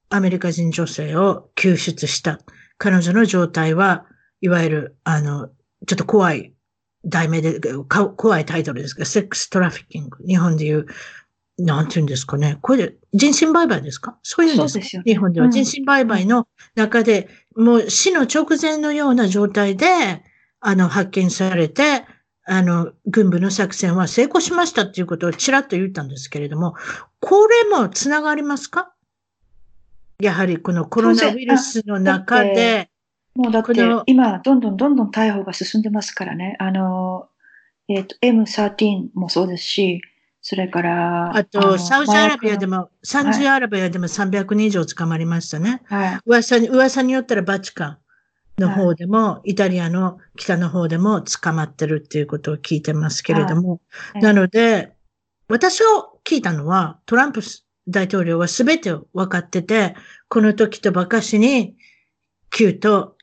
[0.09, 2.39] アメリカ人女性を救出した。
[2.77, 4.05] 彼女の状態は、
[4.41, 5.49] いわゆる、あの、
[5.87, 6.53] ちょっと怖い
[7.05, 10.23] 題名で、か怖いタイトルですが、セックストラフィッキング。
[10.25, 10.85] 日本でいう、
[11.57, 12.57] なんて言うんですかね。
[12.61, 14.17] これで、人身売買ですか？
[14.23, 19.87] そういうんですですよね日本ではうん人身売買の中で、もう死の直前のような状態で、
[20.59, 22.03] あの、発見されて、
[22.47, 26.75] あの、軍部の作戦は成功しましたっていうことをちらっと言ったんですけれども、
[27.21, 28.93] これもつながりますか？
[30.19, 32.89] やはりこのコロナウイルスの中で、
[33.35, 33.73] もうだって
[34.05, 36.55] 今、どんどんどんどん逮捕が進んでますからね。
[36.59, 37.27] あの、
[37.89, 40.01] えっ、と、M13 もそうですし、
[40.41, 45.81] それから、あと、のサウジアラビアで麻も、サウジアラビアでも300人以上捕まりましたね。
[45.85, 46.19] はい。
[46.25, 47.97] 噂に、噂によったらバチカン
[48.59, 53.81] の方でも、イタリアの北の方でも捕まってるっていうことを聞いてますけれども、
[54.13, 54.93] はいなので、
[55.49, 57.41] 私を聞いたのは、トランプ
[57.87, 59.95] 大統領は全てを分かってて、
[60.29, 61.75] この時とばかしに、
[62.49, 63.15] 旧と、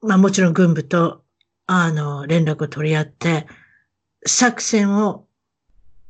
[0.00, 1.24] まあもちろん軍部と
[1.66, 3.46] あの、連絡を取り合って、
[4.26, 5.26] 作戦を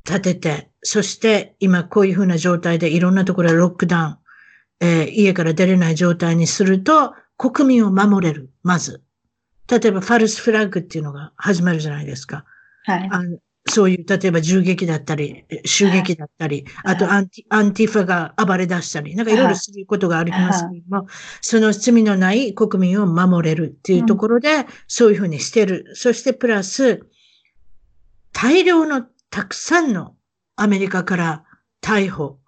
[0.05, 4.19] 立てて、そして今こういうふうな状態でいろんなところでロックダウン、
[4.81, 9.03] えー、家から出れない状態にすると、国民を守れる、まず。
[9.71, 12.45] 例えば、ファルスフラッグっていうのが始まるじゃないですか。
[12.85, 13.09] はい。
[13.11, 13.23] あ
[13.67, 21.07] そういう、例えば銃撃だったり、襲撃だったり、はい、あとアンティ、アンティファが暴れ出したり、なんかいろいろすることがありますけども、はい、
[21.41, 25.87] その罪のない国民を守れるっていうところで、そういうふうにしてる。
[25.95, 27.07] そしてプラス、
[28.33, 30.15] 大量のたくさんの
[30.57, 31.45] アメリカから
[31.81, 32.39] 逮捕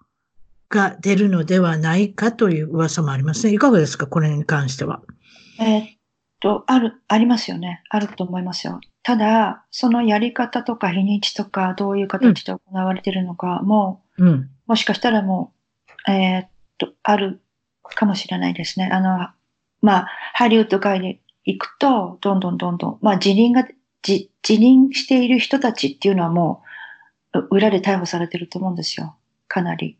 [0.69, 3.53] が出るのではないかという噂もありますね。
[3.53, 4.05] いかがですか？
[4.05, 5.01] これに関しては。
[5.59, 5.96] え
[6.39, 7.83] と、ある、ありますよね。
[7.89, 8.79] あると思いますよ。
[9.03, 15.53] ただ、そのやり方とか日にちとか、どういう形で行われているのかも、うん、もしかしたらも
[16.07, 17.41] う、えー、っと、ある
[17.83, 18.89] かもしれないですね。
[18.91, 19.29] あの、
[19.81, 23.65] まあ、ハリウッド界に行くと、どんどんどんどん、まあ、辞任が、
[24.03, 26.63] 辞任している人たちっていうのはも
[27.33, 29.15] う、裏で逮捕されてると思うんですよ。
[29.47, 29.97] かなり。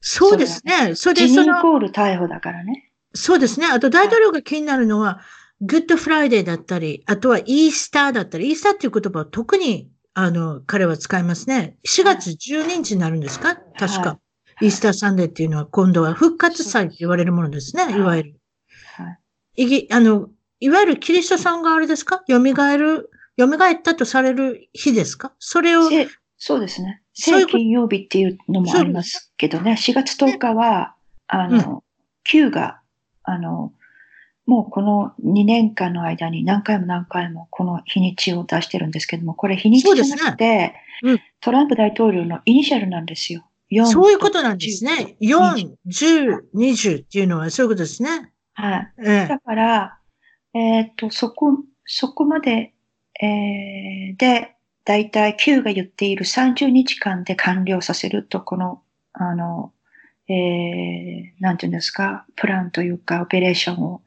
[0.00, 0.94] そうですね。
[0.94, 1.58] それでその。
[1.58, 2.90] イコール逮捕だからね。
[3.14, 3.66] そうですね。
[3.66, 5.20] あと大統領が気になるのは、
[5.62, 11.76] Good Friday だったり、あとはイースターだったり、イースターっていう言葉を特に、あの、彼は使いますね。
[11.86, 13.56] 4月12日になるんですか？
[13.78, 14.18] 確か、は
[14.60, 14.66] い。
[14.66, 17.96] イースターサンデーっていうのは今度は復活祭って言われるものですね。
[17.96, 18.34] いわゆる。
[18.96, 19.18] は
[19.56, 19.62] い。
[19.64, 20.28] いぎ、あの、
[20.60, 22.22] いわゆるキリストさんがあれですか？
[22.28, 25.34] 蘇る、蘇ったとされる日ですか？
[25.38, 25.88] それを。
[26.38, 27.02] そうですね。
[27.12, 29.72] 聖金曜日っていうのもありますけどね。
[29.72, 30.94] 4月10日は、
[31.26, 31.80] あの、うん、
[32.24, 32.80] Q が、
[33.24, 33.74] あの、
[34.50, 43.46] もうこの2年間の間に何回も何回もこの日にちを出してるんですけども、これ日にちじゃなくて、ねうん、トランプ大統領のイニシャルなんですよ。
[43.86, 45.16] そういうことなんですね。
[45.20, 48.32] 4、10、20っていうのはそういうことですね。
[48.54, 48.92] はい。
[49.06, 49.98] ええ、だから、
[50.52, 52.72] えっ、と、そこ、そこまで、
[53.22, 58.82] えー、で、だいたい Q が言っている30日間で完了させると、この、
[59.12, 59.72] あの、
[60.28, 64.02] えー、なんていうんですか、プランというか、オペレーションを。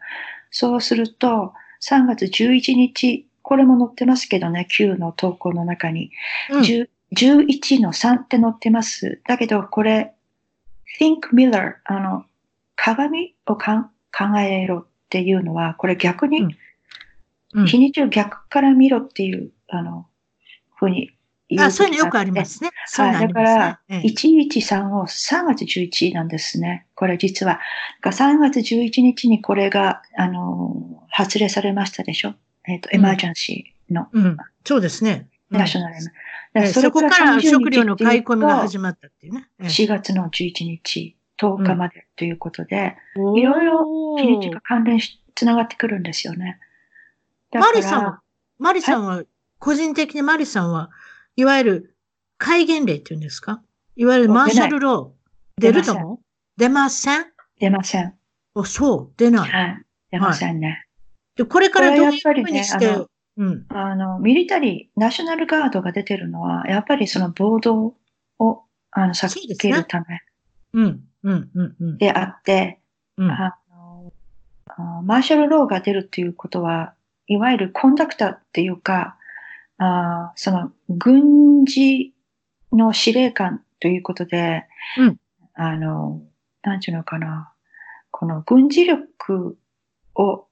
[0.54, 6.12] そうすると、3月11日、これも載ってますけどね、Q の投稿の中に。
[6.52, 9.20] うん、11の3って載ってます。
[9.28, 10.14] だけど、これ、
[11.00, 12.26] think mirror、あの、
[12.76, 16.56] 鏡をか考えろっていうのは、これ逆に、
[17.66, 20.06] 日にちを逆から見ろっていう、あの、
[20.76, 21.10] ふうに
[21.60, 22.72] あ、そういうのよくありますね。
[22.96, 23.28] はい。
[23.28, 26.86] だから、113を3月11なんですね。
[26.96, 27.60] これ実は。
[28.04, 32.36] 3月11日にこれが、あの、発令されましたでしょ？
[32.66, 34.08] えっ、ー、と、エマージャンシーの。
[34.12, 34.38] うん。
[34.66, 35.28] そうですね。
[35.50, 35.96] ナショナル
[36.56, 39.48] エそこから食料の買い込みが始まったっていうね。
[39.62, 42.96] 4月の11日、10日までということで、
[43.36, 46.60] いろいろ日にちが関連し、つながってくるんですよね。
[47.52, 48.22] マリさんは、
[48.60, 49.24] マリさんは、
[49.60, 50.90] 個人的にマリさんは、
[51.36, 51.96] いわゆる
[52.38, 53.62] 戒厳令っていうんですか？
[53.96, 55.62] いわゆるマーシャルロー。
[55.62, 56.20] 出るとも
[56.58, 57.26] 出ません
[57.60, 58.14] 出ません？
[58.56, 59.50] お、そう、出ない。
[59.50, 59.86] はい。
[60.12, 60.68] 出ませんね。
[60.68, 60.78] はい、
[61.38, 63.06] でこれからどういうふうにして、
[63.38, 67.96] うん、あの、ミリタリー、ナショナルガードが出てるのは、やっぱりその暴動
[68.40, 70.06] を、あの、避けるため。
[70.74, 71.98] うん、うん、うん、うん。
[71.98, 72.80] であって、
[73.18, 73.58] うん、あ
[74.78, 76.94] のマーシャルローが出るっていうことは、
[77.28, 79.18] いわゆるコンダクターっていうか、
[79.86, 82.14] あその軍事
[82.72, 84.66] の司令官ということで、
[84.98, 85.20] うん、
[85.54, 86.22] あの、
[86.64, 87.52] なんていうのかな、
[88.12, 89.58] この軍事力
[90.16, 90.46] を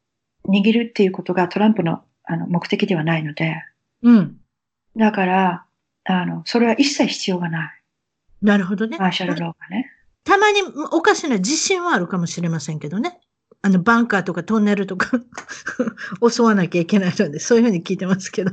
[0.46, 3.56] 握るっていうことがトランプのあの目的ではないので、
[4.04, 4.38] うん。
[4.96, 5.65] だから、
[6.04, 7.84] あの、それは一切必要がない。
[8.41, 8.98] なるほどね。
[8.98, 9.89] マーシャルローがね。
[10.24, 13.20] たまにおかしな自信はあるかもしれませんけどね。
[13.62, 15.12] あの、バンカーとかトンネルとか
[16.30, 18.52] 襲わなきゃいけないので、そういうふうに聞いてますけど。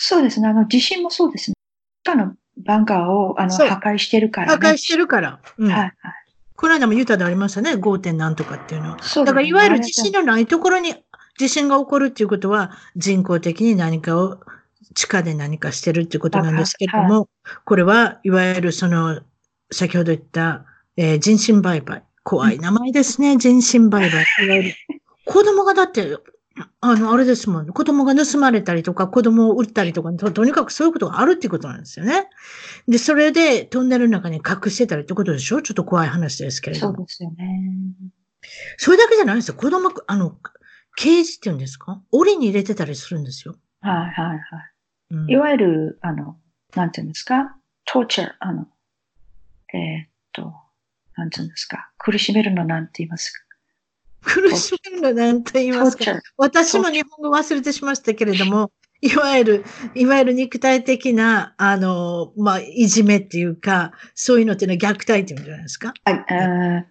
[0.00, 0.46] そうですね。
[0.46, 1.54] あの、地震もそうですね。
[2.04, 5.40] 他のバンカーをあの破壊してるから、ね、破壊してるから。
[5.58, 5.92] うん、はい、はい。
[6.54, 7.72] この間もユタでありましたね。
[7.72, 7.98] 5.
[7.98, 9.02] 点なんとかっていうのは。
[9.02, 10.94] そう、ね、だから、いわゆる地震のないところに
[11.36, 14.38] 地震が起こるっていうことは、人工的に何かを、
[14.94, 19.20] 地下で何かしてるっていうことなんですけども、はい、これはいわゆるその、
[19.70, 20.64] 先ほど言った、
[20.96, 22.02] えー、人身売買。
[22.22, 23.36] 怖い名前ですね。
[23.36, 24.24] 人身売買。
[24.46, 24.74] いわゆる。
[25.24, 26.16] 子供がだって
[26.80, 27.72] あの、あれですもん、ね。
[27.72, 32.28] 子供が盗まれたりとか、子供を撃ったりとかと、とにかくそういうことがあるっていうことなんですよね。
[32.86, 35.62] で、それでトンネルの中に隠してたりってことでしょ？
[35.62, 36.96] ちょっと怖い話ですけれども。
[36.96, 37.62] そうですよね。
[38.76, 39.54] それだけじゃないですよ。
[39.54, 40.38] 子供、あの、
[40.96, 42.00] ケージっていうんですか？
[42.12, 43.56] 檻に入れてたりするんですよ。
[43.80, 44.40] はいはいはい。
[45.10, 46.38] うん、いわゆる、あの、
[46.74, 47.56] なんていうんですか？
[47.84, 48.66] トーチャー、あの、
[49.74, 50.52] えー、っと、
[51.16, 51.90] なんていうんですか？
[51.98, 53.40] 苦しめるのなんて言いますか？
[54.22, 56.04] 苦しめるのなんと言いますか。
[56.36, 65.94] 私も日本語忘れてしましたけれども、いわゆる、いわゆる肉体的な、あの、まあ、いじめっていうか、そういうのっていうのは虐待っていうんじゃないですか。
[66.04, 66.84] あ、あー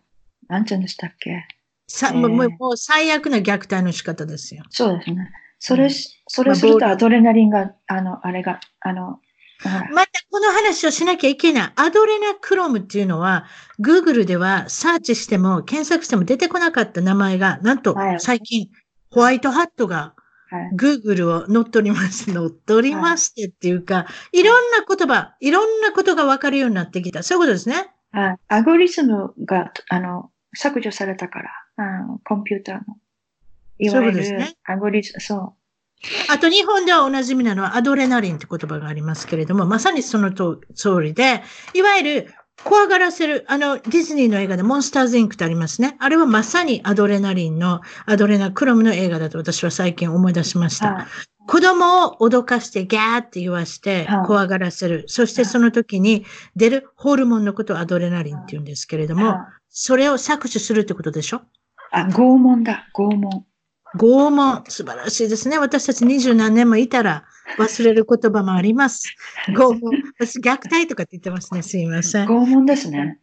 [0.47, 1.45] なんて言うんでしたっけ
[1.89, 4.63] さえーもうもう最悪な虐待の仕方ですよ。
[4.69, 5.31] そうですね。
[5.59, 9.19] それし、それするとアドレナリンが、あの、あれが、あの、
[9.63, 11.73] またこの話をしなきゃいけない。
[11.75, 13.45] アドレナクロムっていうのは、
[13.79, 18.69] Google ではサーチしても検索しても出てこなかった名前が、なんとはい最近、
[19.09, 20.13] ホワイトハットが
[20.49, 20.71] はい。
[20.75, 22.31] Google を乗っ取ります。
[22.31, 27.21] 乗っ取りましてっていうか、いろんな言葉、いろんなことがわかるようになってきた。
[27.21, 27.87] そういうことですね。
[28.11, 28.37] はい。
[28.47, 32.81] アゴリズムが、あの、削除されたから、あのコンピューターの。
[33.79, 35.55] いわゆるそういうことですねアゴリズム、そ
[36.29, 40.59] あと日本ではおなじみなのはアドレナリンって言葉がありますけれども、まさにその通
[41.01, 41.41] りで、
[41.73, 42.33] いわゆる
[42.63, 45.95] 怖がらせる、あの、ディズニーの映画でモンスターズインクってありますね。
[45.99, 50.79] あれはまさにアドレナリンの、アドレナクロムの映画だと私は最近思い出しましう。
[50.79, 50.93] た。
[50.93, 51.05] はい。
[51.47, 55.05] 子供を脅かしてギャーって言わしてはい怖がらせる。
[55.07, 56.25] そしてその時に
[56.57, 59.37] 出るホルモンのことをアドレナリンって言うんですけれども、はい
[59.69, 61.41] それを搾取するってことでしょ？
[61.91, 63.45] あ、拷問だ、拷問。
[63.95, 64.63] 拷問。
[64.67, 65.57] 素晴らしいですね。
[65.57, 67.25] 私たち二十何年もいたら
[67.57, 69.15] 忘れる言葉もあります。
[69.49, 69.91] 拷問。
[70.19, 71.61] 私虐待とかって言ってますね。
[71.61, 72.27] すいません。
[72.27, 73.19] 拷問ですね。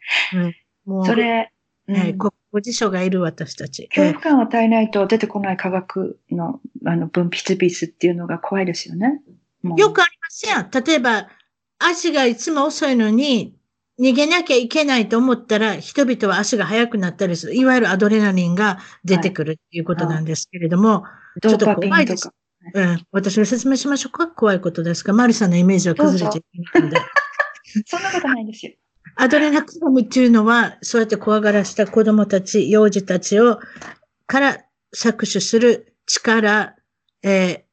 [0.87, 1.53] もう、それ、
[1.88, 3.88] うんえー、国語辞書がいる私たち。
[3.88, 9.20] 恐怖感を与えないと出てこない科学のあの分泌物っていうのが怖いですよね。
[9.77, 10.70] よくありますやん。
[10.70, 11.29] 例えば、
[11.79, 13.55] 足がいつも遅いのに、
[14.01, 17.55] 逃げなきゃいけないと思ったら、人々は足が速くなったりする。
[17.55, 21.05] いわゆるアドレナリンが出てくるっていうことなんですけれども、
[21.41, 22.35] ドーパちょっと怖いですか。
[22.75, 24.27] うん、私が説明しましょうか？
[24.29, 25.13] 怖いことですか？
[25.13, 27.01] マリさんのイメージは崩れちゃいけないので。
[27.87, 28.73] そんなことないんですよ。
[29.17, 33.61] アドレナクロムっていうのは、そうやって怖がらした子供たち、幼児たちを、
[34.27, 34.65] から
[34.97, 36.75] 搾取する力、
[37.23, 37.65] えー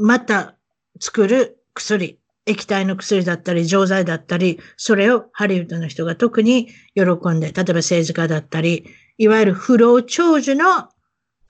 [0.00, 0.54] また
[1.00, 2.17] 作る薬、
[2.48, 8.86] 液体の薬だったり、錠剤だったり、それをハリウッドの人が特に喜んで、例えば政治家だったり、
[9.18, 10.88] いわゆる不老長寿の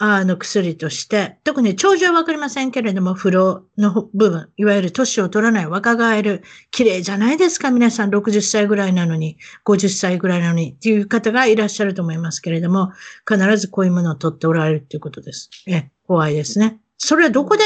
[0.00, 12.92] あの薬として、特に長寿はわかりませんけれども、不老の部分、いわゆる年を取らない若返る、綺麗じゃないですか皆さん60歳ぐらいなのに、50歳ぐらいなのにっていう方がいらっしゃると思いますけれども、
[13.28, 15.50] 必ずこういうものを取っておられるっていうことです。
[15.66, 16.78] え、怖いですね。
[16.96, 17.64] それはどこで、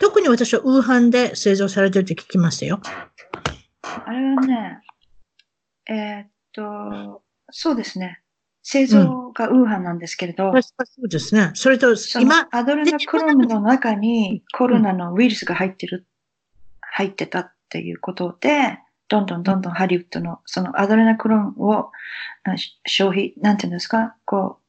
[0.00, 2.80] 特に私はウーハンで製造されてるって聞きましたよ。
[3.82, 4.80] あれはね、
[5.88, 8.20] えーっと、そうですね。
[8.62, 11.50] 製造がウーハンなんですけれど、確かそうですね。
[11.54, 16.06] それと、今、アドレナクロムの中にコロナのウイルスが入ってる、
[16.80, 21.90] 入ってたっていうことで、どんどんどんどんハリウッドのそのアドレナクロムを
[22.86, 24.59] 消費、なんていうんですか、こう、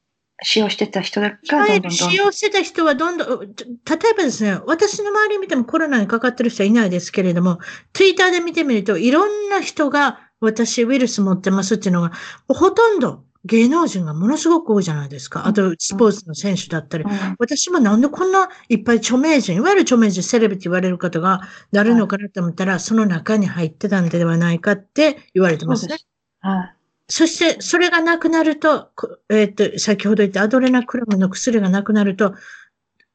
[0.42, 7.58] 使用してた人がどん使用してた人はどんどん、例えばですね、私の周り見てもコロナにかかってる人はいないですけれども、
[7.92, 12.12] ツイッターで見てみると、いろんな人が私ウイルス持ってますっていうのが、
[12.48, 15.46] ほとんど芸能人がものすごく多いじゃないですか。
[15.46, 17.04] あと、スポーツの選手だったり。
[17.04, 21.40] うん私もなんでこんないっぱい著名人、いわゆる著名人、セレブって言われる方が
[21.72, 25.98] なるのかなと思ったら、その中に入ってたんではないかって言われてますね。
[25.98, 26.06] す。
[26.40, 26.81] はい。
[27.08, 32.34] そして、それがなくなると、こえっ、と、先ほど言ったアドレナクロムの薬がなくなると、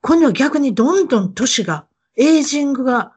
[0.02, 3.14] 今度は逆にどんどん年が、エイジングが、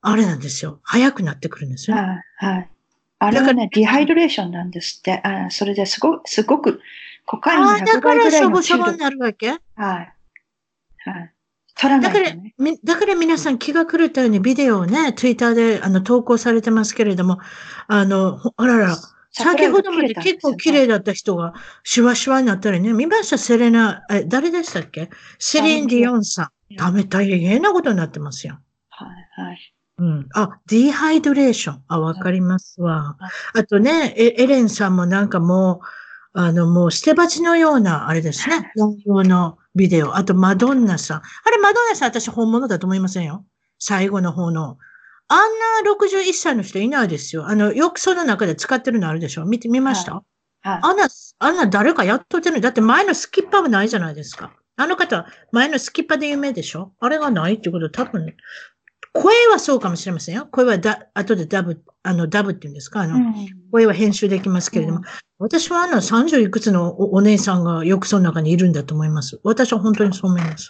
[0.00, 0.80] あれなんですよ。
[0.82, 1.96] 早くなってくるんですよ。
[1.96, 2.06] はい。
[2.36, 2.70] はい。
[3.20, 5.20] あれはね、ディハイドレーションなんですって。
[5.24, 6.80] あそれですごすごく、
[7.24, 8.98] コカインのああ、だ100からしょぼしょぼに。
[8.98, 9.48] なるわけ？
[9.48, 9.58] はい。
[9.76, 10.12] はい。
[11.76, 12.30] 取らなだから
[12.84, 17.38] だから皆さん気が狂ったようにビデオをね、ツイッターであの投稿されてますけれども、
[17.88, 18.96] あの、ほあらら、
[19.36, 25.10] 先ほどまで結構綺麗だった人がシュワシュワになったりね、見ましたセレナ、え、誰でしたっけ？
[25.40, 26.76] セリン・ディオンさん。
[26.76, 28.58] ダメ大変なことになってますよ。
[28.90, 29.08] はい。
[29.42, 29.74] はい。
[29.98, 30.28] うん。
[30.34, 31.82] あ、ディハイドレーション。
[31.88, 33.60] あ、わかりますわはい。
[33.60, 35.80] あとね、エエレンさんもなんかも
[36.34, 38.72] う、あの、もう捨て鉢のような、あれですね。
[38.76, 40.16] 内容のビデオ。
[40.16, 41.18] あと、マドンナさん。
[41.18, 43.44] あれ、マドンナさん、私本物だと思いませんよ。
[43.78, 44.78] 最後の方の。
[45.28, 45.38] あん
[45.84, 47.46] な61歳の人いないですよ。
[47.46, 49.44] あの、浴槽の中で使ってるのあるでしょ？
[49.46, 50.24] 見て、見ました、はい。
[50.82, 54.52] あんな、あんな誰かやっとってるだって前のスキッパーもないじゃないですか。
[54.76, 56.92] あの方、前のスキッパーで有名でしょ？
[57.00, 58.34] あれがないってことは多分、
[59.14, 60.48] 声はそうかもしれませんよ。
[60.50, 63.02] 声はだ、後でダブ、あの、ダブって言うんですか？
[63.02, 63.34] あの、うん
[63.70, 65.04] 声は編集できますけれども、うん
[65.40, 69.40] 私はあの30いくつのおお姉さんがよくその中にいるんだと思います。
[69.42, 70.68] 私は本当にそう思います。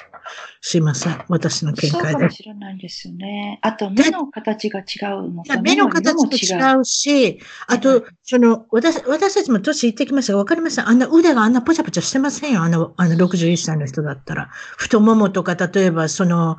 [0.62, 1.22] すいません。
[1.28, 2.30] 私の見解でそうかも。
[2.30, 3.58] しれないんですよね。
[3.62, 4.84] あと、目の形が違
[5.20, 7.38] うのといや目の形も違うし、
[7.68, 10.88] あと、その、私、私たちも年いってきましたが、わかりません。
[10.88, 12.62] あんな腕があんなポチャポチャしてませんよ。
[12.62, 14.48] あの、あの61歳の人だったら。
[14.78, 16.56] 太ももとか、例えば、その、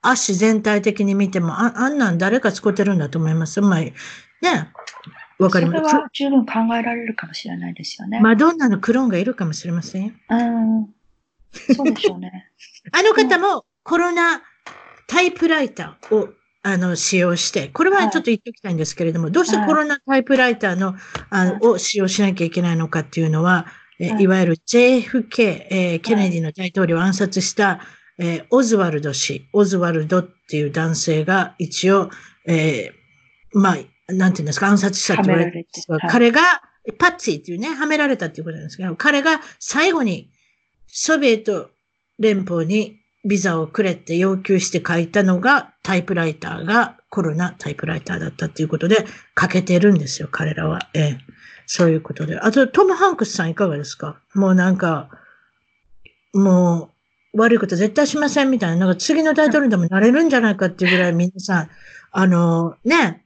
[0.00, 3.60] 足全体的に見ても、ああんなん誰か使ってるんだと思います。
[3.60, 3.92] まあ、ね。
[5.38, 6.02] わかりますそれ。
[6.02, 8.20] は十分考えられるかもしれないですよね。
[8.20, 10.12] マドンナのクローンがいるかもしれませんよ。
[10.30, 10.88] うん。
[11.74, 12.50] そうでしょうね。
[12.92, 14.42] あの方もコロナ
[15.06, 16.28] タイプライターを
[16.62, 20.94] あの使用して、これはちょっと言っておきたいんですけれども、どうしてコロナタイプライターの
[21.30, 23.66] あのを使用しなきゃいけないのかっていうのは、
[24.00, 27.80] えはいいわゆる JFK、えーケネディの大統領を暗殺した、
[28.18, 32.10] えーオズワルド氏、オズワルドっていう男性が一応、
[32.46, 35.64] えーまあ、なんていうんですか、暗殺したって言われて
[36.08, 36.40] 彼が、
[36.98, 40.30] パッツィっていうね、はめられたっていうことなんですけど、彼が最後に
[40.86, 41.70] ソビエト
[42.18, 42.96] 連邦に
[43.26, 49.04] ビザをくれって要求して書いたのがタイプライターがコロナタイプライターだったっていうことで
[49.38, 50.88] 書けてるんですよ、彼らは。
[50.94, 51.18] ええ、
[51.66, 52.38] そういうことで。
[52.38, 54.18] あと、トム・ハンクスさんいかがですか？
[54.34, 55.10] もうなんか、
[56.32, 56.97] もう
[57.38, 61.70] 悪いこと絶対しませんみたいな、なんか次の大統領でもなれるんじゃないかっていうぐらい皆さん、
[62.10, 63.24] あの、ね、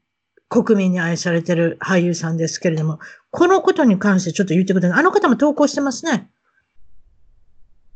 [0.49, 2.99] 国民に愛されてる俳優さんですけれども、
[3.31, 4.99] このことに関してちょっと言ってください。
[4.99, 6.29] あの方も投稿してますね。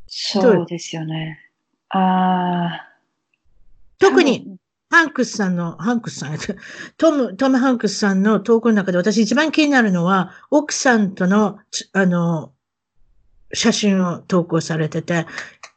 [0.07, 1.39] そうですよね。
[1.91, 2.89] ああ。
[3.99, 4.57] 特に、
[4.91, 6.39] ハンクスさんの、ハンクスさん、
[6.97, 12.53] トム、トム・ハンクスさんの投稿の中で私一番気になるのは、奥さんとの、つあの、
[13.53, 15.27] 写真を投稿されてて、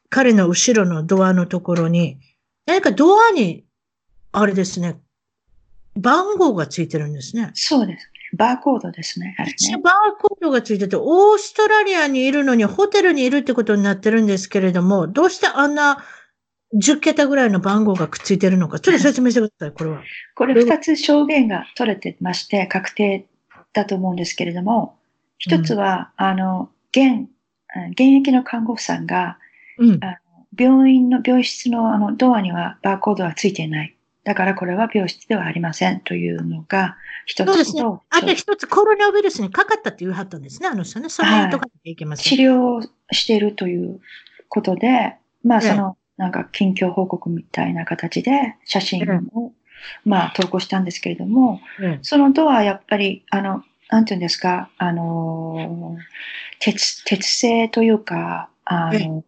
[0.10, 2.20] 彼の後ろのドアのところに、
[2.66, 3.66] 何かドアに、
[4.32, 5.00] あれですね、
[5.96, 7.52] 番号がついてるんですね。
[7.54, 8.12] そうです。
[8.34, 9.36] バーコードですね。
[9.40, 9.78] あれね。
[9.84, 16.04] バーコードがついてて、オーストラリアにいるのにホテルにいるってことになってるんですけれども、どうしてあんな
[16.76, 20.04] 10桁ぐらいの番号がくっついてるのか、ちょっと説明してください、これは。
[20.36, 23.26] これ二つ証言が取れてまして、確定
[23.74, 24.98] だと思うんですけれども、
[25.40, 27.28] 一つは、あの、現、
[27.92, 29.40] 現役の看護婦さんが、
[29.80, 30.04] うん。
[30.04, 33.96] あの病院の、病室のあのドアにはバーコードはついていない。
[34.24, 38.04] だからこれは病室ではありませんというのが一そうですねつと、。
[38.10, 41.10] あと一つ、コロナウイルスにかかったって言うはったんですね、あの人ね。
[41.10, 42.38] それとかいけません。
[42.38, 44.00] 治療をしているという
[44.50, 49.02] ことで、まあええその、なんか近況報告みたいな形で写真
[49.34, 49.54] を、
[50.04, 55.98] まあ投稿したんですけれども、えそのドアやっぱり、あの、なんていうんですか、あの、
[56.60, 59.24] 鉄、鉄製というか、あえの、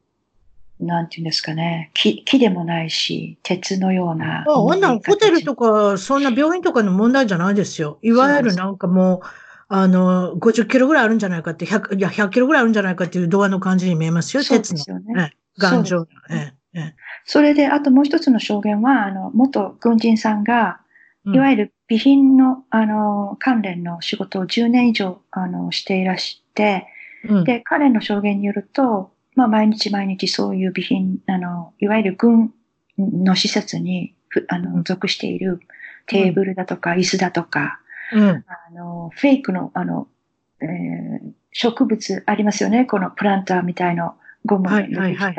[0.81, 4.41] なんていうんですかね、木、木でもないし、鉄のような。
[4.41, 5.91] あ、こんなんホテルとか。
[5.91, 7.99] か、そんな病院とかの問題じゃないですよ。
[8.01, 9.27] いわゆるなんかもう、
[9.69, 14.77] あの、50キロぐらいあるんじゃないかって、100、いや、100キロぐらいあるんじゃないかっていうドアの感じに見えますよ、そうで鉄の。
[14.79, 15.13] すよね。
[15.17, 16.07] ええ頑丈。
[16.29, 20.79] えええそれで、あともう一つの証言は、あの、元軍人さんが、
[21.27, 26.87] えいわゆる備品の、あの、関連の仕事を10年以上、あの、していらして、
[27.29, 32.53] うんで、彼の証言によると、まあ、毎日毎日そういう備品、あの、いわゆる軍
[32.97, 35.59] の施設に、ふあうの、ん属している
[36.07, 37.79] テーブルだとか、椅子だとか、
[38.13, 38.29] うん。
[38.29, 40.07] あの、フェイクの、あの、
[40.61, 42.85] えー植物ありますよね。
[42.85, 44.15] このプランターみたいな
[44.45, 45.33] ゴムはいでできた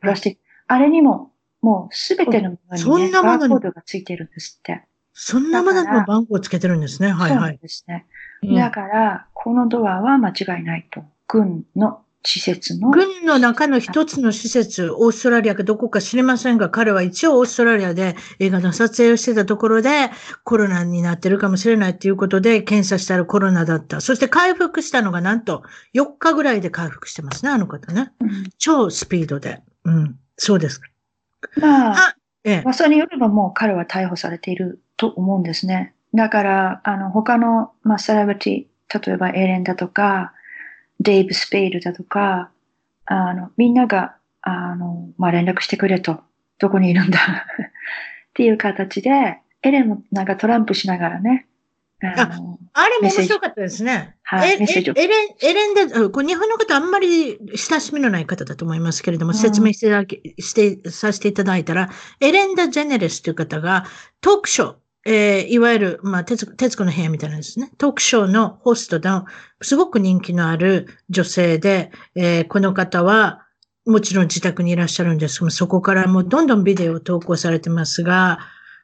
[0.00, 0.40] プラスチック。
[0.68, 4.84] あれにも、もうすべてのものそにね、んなものにバーコードがついてるんですって。
[5.12, 7.10] そんなまだだからの番号をつけてるんですね。
[7.10, 7.58] はいはい。
[7.58, 8.06] ですね。
[8.42, 11.02] うんだから、このドアは間違いないと。
[11.26, 12.90] 軍の施設の。
[12.90, 20.10] 軍の中の一つの施設、オーストラリアかどこか知りませんが、彼は一応オーストラリアで映画の撮影をしてたところで、
[20.44, 24.00] コロナになってるかもしれないっていうことで、検査したらコロナだった。
[24.00, 25.62] そして回復したのがなんと
[25.94, 28.12] 4日ぐらいで回復してますね、あの方ね。
[28.20, 29.62] うん超スピードで。
[29.84, 30.18] うん。
[30.36, 30.80] そうです。
[31.56, 32.62] まあ、あええ。
[32.64, 35.94] 噂によればもう彼は逮捕されていると思うんですね。
[36.14, 40.32] だから、あの、他の、まあ、セレブリティ、例えばエレンだとか、
[41.00, 42.50] デイブ・スペイルだとか、
[43.06, 46.20] あの、みんなが、あの、まあ、連絡してくれと、
[46.58, 47.18] どこにいるんだ。
[48.30, 51.46] っていう形で、エレンもなんかトランプしながらね、
[52.02, 54.16] あの、あれも面白かったですね。
[54.32, 54.94] えはいメッセージを。
[54.96, 59.38] えエレン、エレンで、あこれ日本の方あんまり親しみのない方だと思いますけれども、うん。
[59.38, 61.88] 説明していただき、して、させていただいたら、
[62.20, 63.86] エレンダ・ジェネレスという方が、
[64.20, 64.74] トークショー、
[65.06, 67.70] えーいわゆる、まあ、徹徹子の部屋みたいなんですね。
[67.78, 69.24] トークショーのホストの、
[69.62, 73.42] すごく人気のある女性で、えーこの方は、
[73.86, 78.40] もちろん自宅にいらっしゃるんですけども、そこからもうどんどんビデオを投稿されてますが、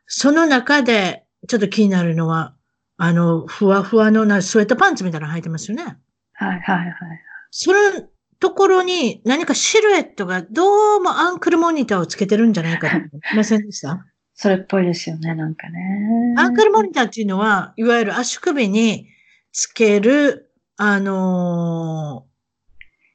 [0.07, 2.55] その中で、ちょっと気になるのは、
[2.99, 5.83] あの、ふわふわのなスウェットパンツみたいなの履いてますよね。
[6.35, 6.95] はいはいはい。
[7.51, 7.79] その
[8.39, 14.07] ところに何かシルエットがどうもアンクルモニターをつけてるんじゃないかと思いませんでした？
[14.43, 16.35] それっぽいですよね、なんかね。
[16.37, 19.07] アンクルモニターっていうのは、いわゆる足首に
[19.53, 22.27] つける、あの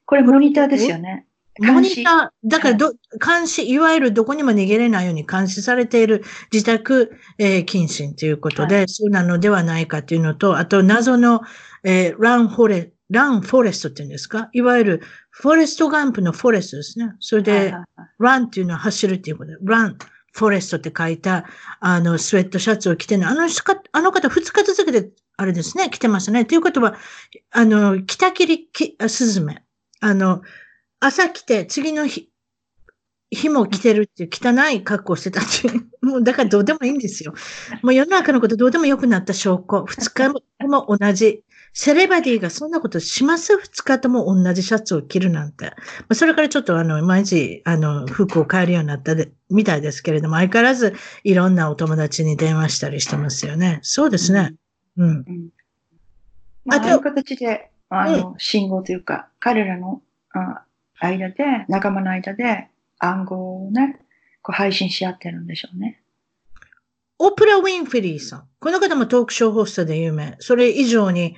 [0.06, 1.26] これモニターですよね。
[1.60, 6.24] ーモニター、だからど、監視、いわゆるどこにも逃げれないように監視されている
[6.54, 11.42] 自宅、えー謹慎ということで、はそうなのではないかというのと、あと謎の、
[11.84, 14.48] えーランフォレ、ランフォレストっていうんですか？
[14.54, 15.02] いわゆる
[15.32, 17.16] フォレストガンプのフォレストですね。
[17.20, 17.84] それで、はいはいはい
[18.20, 19.98] ランっていうのは走るっていうことで、ラン、
[20.38, 21.46] フォレストって書いた、
[21.80, 23.42] あの、スウェットシャツを着てね、あの、
[23.92, 26.46] あの方二日続けて、あれですね、着てますね。
[26.46, 26.96] ということは、
[27.52, 29.64] あの、北切りき、スズメ。
[30.00, 30.44] あの、
[31.00, 32.30] 朝着て、次の日、
[33.32, 35.88] 日も着てるっていう汚い格好してたっていう。
[36.06, 37.34] もう、だからどうでもいいんですよ。
[37.82, 39.86] もう世の中のことどうでもよくなった証拠。
[39.88, 40.42] 二日も
[40.88, 41.44] 同じ。
[41.80, 43.56] セレバディがそんなことします？
[43.56, 45.66] 二日とも同じシャツを着るなんて。
[45.66, 45.74] ま
[46.10, 53.78] あ、それからちょっとあの、毎日、あの、服を変えるようになったで、みたいですけれども、相変わらずいろんなお友達に電話したりしてますよね。
[53.84, 54.56] そうですね。
[54.98, 55.08] うん。
[55.08, 55.50] うん
[56.66, 60.02] まあ、あという形で、あの、信号というか、彼らの
[60.34, 60.64] あ
[61.00, 64.00] 間で、仲間の間で暗号をね、
[64.42, 66.02] こう配信し合ってるんでしょうね。
[67.20, 68.48] オプラ・ウィンフィリーさん。
[68.60, 70.38] この方もトークショーホストで有名。
[70.40, 71.36] それ以上に、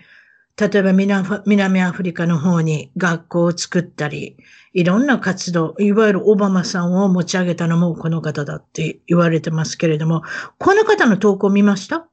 [0.59, 4.35] 例えば南アフリカの方に学校を作ったり、
[4.73, 10.23] いろんな活動、いわゆるオバマさんを持ち上げたのもこの方だって言われてますけれども、
[10.57, 12.07] この方の投稿見ました？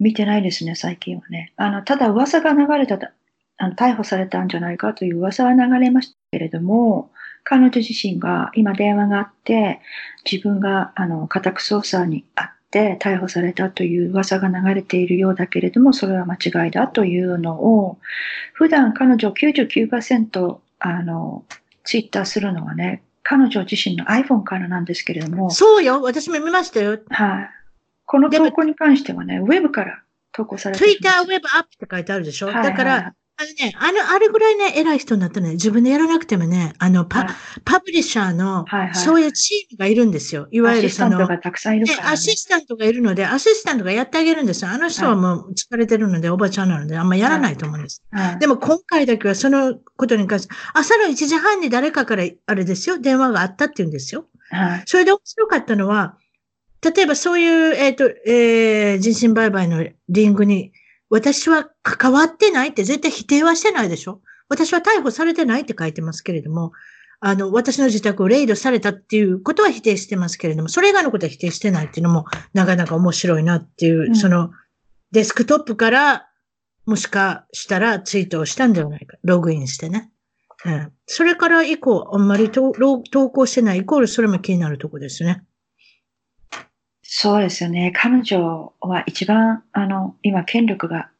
[0.00, 1.52] 見てないですね、最近はね。
[1.56, 2.98] あの、ただ噂が流れた、
[3.58, 7.12] あの逮捕されたんじゃないかという噂は流れましたけれども、
[7.44, 9.80] 彼女自身が今電話があって、
[10.30, 17.98] 自分があの家宅捜査にあって逮捕されたという噂が流れているようだけれども、それは間違いだというのを、
[18.52, 21.44] 普段彼女99%あの
[21.84, 26.02] ツイッターするのはね、彼女自身の iPhone からなんですけれども、そうよ。
[26.02, 26.98] 私も見ましたよ。
[27.08, 27.50] はい。
[28.04, 30.02] この投稿に関してはね、ウェブから
[30.32, 37.28] 投稿されてい Twitter ます Web App って書いてあるでしょ、はいはいだから、あのね、あの、あれぐらいね、偉い人になったらね、自分でやらなくてもね、あの、パ、はい
[37.64, 40.46] パブリッシャーの、はいはいそういうチームがいるんですよ。
[40.50, 42.12] いわアゆるそのシスタント、がたくさんいるでから、ね。
[42.12, 44.70] アシスタントがいるので、アシスタントがやってあげるんですよ。
[44.70, 48.02] あの人はもう疲れてるので、おばちゃんなので、あんまやらないと思うんです。
[48.12, 54.26] はいでも今回だけはそのことに関して、朝の1時半に誰かから、あれですよ、電話があったって言うんですよ。
[54.50, 54.82] はい。
[54.86, 56.16] それで面白かったのは、
[56.82, 60.72] 例えばそういう、えっ、と、えー人身売買のリングに、
[61.12, 64.22] 私は関わってないって絶対否定はしてないでしょ？
[64.48, 66.72] 私は逮捕されてないって書いてますけれども、
[67.20, 74.52] あの、私の自宅をレイドされたっていうことは否定してますけれども、それ以外のことは否定してないっていうのも、なかなか面白いなっていう、うんその、
[75.10, 76.28] デスクトップから、
[76.86, 79.18] もしかしたらツイートをしたんではないか。
[79.22, 80.10] ログインしてね。
[80.64, 82.72] うん、それから以降、あんまり投
[83.30, 85.44] 稿してない、イコールそれも気になるとこですね。
[87.14, 87.92] そうですよね。
[87.94, 91.10] 彼女は一番、あの、今、権力が、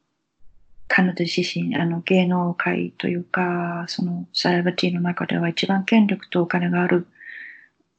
[0.88, 7.08] 彼女自身、あの、芸能界というか、その、サラバティの中では一番権力とお金がある。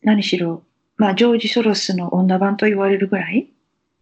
[0.01, 0.63] 何しろ、
[0.97, 3.51] まあ、ジョージ・ソロスの女版と言われるぐらい。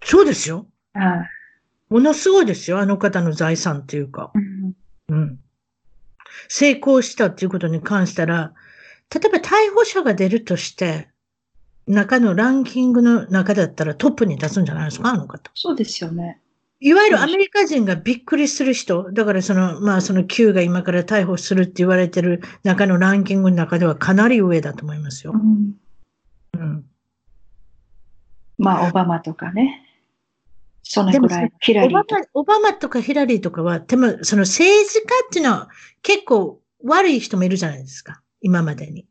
[0.06, 0.66] そうですよ。
[0.94, 1.30] はい。
[1.90, 2.80] ものすごいですよ。
[2.80, 4.32] あの方の財産っていうか。
[4.34, 4.74] うん
[5.10, 5.40] うん。
[6.48, 8.54] 成功したっていうことに関したら、
[9.14, 11.11] 例えば逮捕者が出るとして、
[11.88, 15.52] 中のランキングの中だったらトップに立つんじゃないですか、あの方。
[15.54, 16.40] そうですよね。
[16.84, 25.38] いわゆるアメリカ人がびっくりする人、だからその、まあその Q が今から逮捕するって言われてる中のランキングの中ではかなり上だと思いますよう。
[25.38, 25.74] ん
[26.60, 26.86] うん。
[28.58, 29.88] まあ、オバマとかね。
[30.84, 32.22] そのぐらいのヒラリーとか。
[32.34, 35.70] オバマ、オバマとかヒラリーとかは、でもその政治家っていうのは
[36.02, 38.22] 結構悪い人もいるじゃないですか。
[38.42, 39.06] 今までに。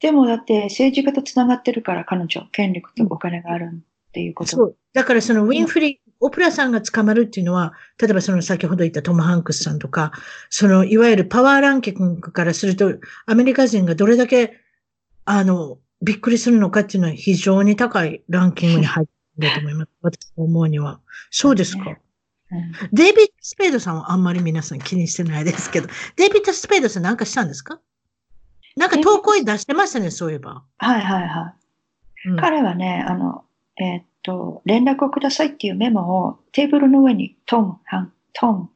[0.00, 3.78] でもだって政治家と繋がってるから彼女、権力とお金があるっ
[4.12, 4.50] ていうこと。
[4.50, 4.76] そう。
[4.92, 10.12] だからそのウィンフリー、オプラさんが捕まるっていうのは、例えばその先ほど言ったトム・ハンクスさんとか、
[10.50, 12.94] そのいわゆるパワーランキングからすると、
[13.26, 14.54] アメリカ人がどれだけ、
[15.24, 19.90] あの、びっくりするのかっていうのは非常に高いランキングに入ってるんだと思います。
[20.02, 21.00] 私が思うには。
[21.30, 21.90] そうですか。
[21.90, 21.96] うん
[22.92, 27.80] デイビッド・スペードさんはあんまり皆さん気にしてないですけど、デイビッド・スペードさんなんかしたんですか？
[28.76, 30.62] なんか投稿に出してましたね、そういえば。
[30.78, 31.54] はいはいは
[32.24, 32.28] い。
[32.28, 33.44] うん彼はね、あの、
[33.78, 38.70] えーっと、連絡をくださいっていうメモをテーブルの上にトン、ハン、トン、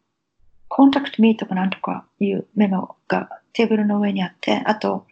[0.68, 5.06] コンタクトミーとかなんとかいうメモがテーブルの上にあって、あと、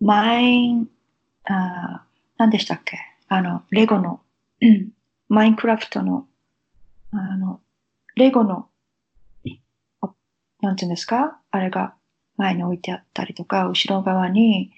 [0.00, 0.88] マイン、
[1.44, 2.98] あー何でしたっけ？
[3.28, 4.20] あの、レゴの、
[4.60, 4.90] うん
[5.28, 6.26] マインクラフトの、
[7.10, 7.60] あの、
[8.14, 8.68] レゴの、
[10.00, 10.12] あ
[10.60, 11.40] なんていうんですか？
[11.50, 11.94] あれが
[12.36, 14.72] 前に置いてあったりとか、後ろ側に、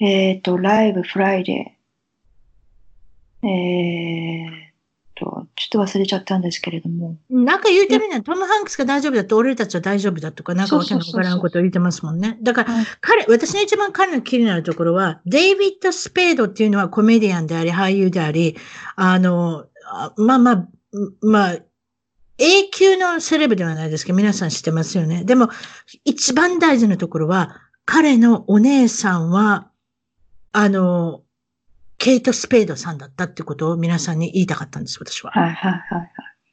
[0.00, 4.68] えっ、と、 live Friday、えっ、
[5.14, 8.22] と、ちょっと忘れちゃったんですけれども、なんか言うてるね。
[8.22, 12.38] トム・ハンクスが大丈夫だと、俺たちは大丈夫だとか、なんかわけのわからんことを言ってますもんね。
[12.42, 18.56] だから、はい彼、私の一番彼の気になるところは、デイビッド・スペードっていうのはコメディアンであり、俳優であり、
[18.94, 20.68] あの、あまあまあ、
[21.22, 21.56] まあ、
[22.38, 25.24] 永久のセレブではないですけど、皆さん知ってますよね。
[25.24, 25.48] でも、
[26.04, 29.70] 一番大事なところは、彼のお姉さんは、
[30.52, 31.22] あの、
[31.98, 35.32] ケイト・スペードさんだったってことを皆さんに言いたかったんです、私は。
[35.32, 35.82] はいはいはい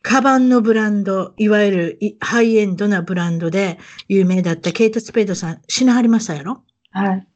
[0.07, 6.63] カバンのブランド、いわゆるいハイエンドなブランドで有名だったケイト・スペードさん、死なはりましたやろ？
[6.91, 7.27] はい。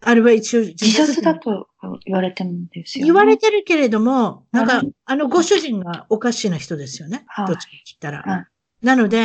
[0.00, 0.12] はい。
[0.12, 1.68] あれは一応自自殺だと
[2.04, 3.06] 言われてるんですよ、ね。
[3.06, 7.24] 言われてるけれども、なんかはい、あのご主人がおかしな人ですよね。
[7.26, 8.22] はいどっちか言ったら。
[8.22, 8.46] はい
[8.80, 9.18] なので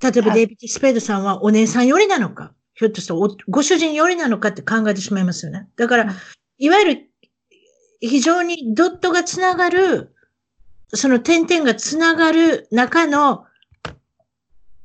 [0.00, 5.68] 例えばはいデイビッド・スペードさんはお姉さんよりなのか、ひょっとしたらおご主人よりなのかって考えてしまいますよね。
[5.76, 7.08] だからはい、いわゆる
[8.00, 10.14] 非常にドットがつながる、
[10.94, 13.44] その点々がつながる中の、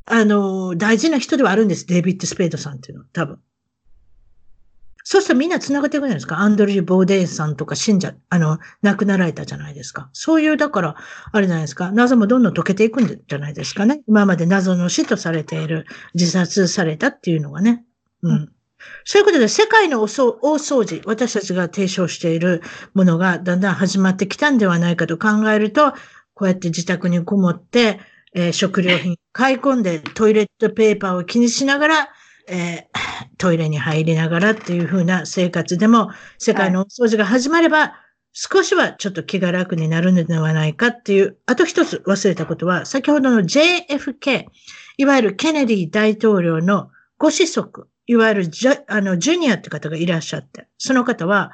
[0.05, 1.85] あの、大事な人ではあるんです。
[1.85, 3.39] デイビッド・スペードさんっていうのは、多分。
[5.03, 6.39] そうしたらみんな繋がっていくじゃないですか。
[6.39, 10.09] アンドリュー・ボーデーさんとか信者、あの、亡くなられたじゃないですか。
[10.13, 10.95] そういう、だから、
[11.31, 11.91] あれじゃないですか。
[11.91, 14.01] 謎もどんどん解けていくんじゃないですかね。
[14.07, 17.83] 今まで謎の死とされている、自殺されたっていうのがね。
[18.21, 18.31] うん。
[18.31, 18.49] うん
[19.05, 22.61] そういうことで、世界の大掃大掃除、私たちが提唱している
[22.93, 25.93] ものがだんだん始まってきたんではないかと考えると、
[26.33, 27.99] こうやって自宅にこもって、
[28.35, 32.09] えー食料品買い込んでトイレットペーパーを気にしながら、
[32.47, 33.03] えー
[33.37, 37.93] トイレに入りながらっていう風な生活でも、世界の大掃除が始まれば、
[38.33, 44.45] 少しはちょっと気が楽になるのではないかっていう、あと一つ忘れたことは、先ほどの JFK、
[44.97, 51.51] いわゆるケネディ大統領のご子息、いわゆるジャあのジュニアって方がいらっしゃって、その方は、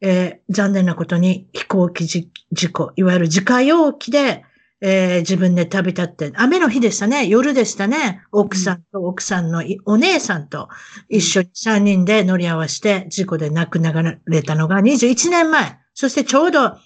[0.00, 4.44] えー残念なことに飛行機じ事故、いわゆる自家用機で、
[4.82, 10.68] えー自分で旅立って、雨の日でしたね、夜でしたね、奥さんと奥さんのいお姉さんと
[11.08, 15.78] 一緒に3人で乗り合わせて事故で亡くなられたのが21年前。
[15.94, 16.76] そしてちょうど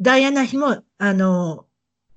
[0.00, 1.66] ダイアナ妃も、あの、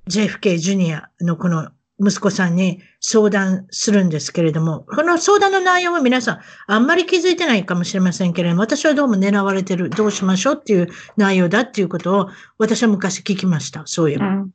[0.09, 10.87] JFK ジュニアのこの息子さんに相談するんですけれども、この相談の内容は皆さんあんまり気づいてないかもしれませんけれども、私はどうも狙われてる、どうしましょうっていう
[11.17, 13.83] 内容だっていうことを私は昔聞きました。
[13.85, 14.15] そうい。
[14.15, 14.23] うん。
[14.23, 14.51] うん。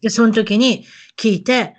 [0.00, 0.86] で、その時に
[1.18, 1.74] 聞いて、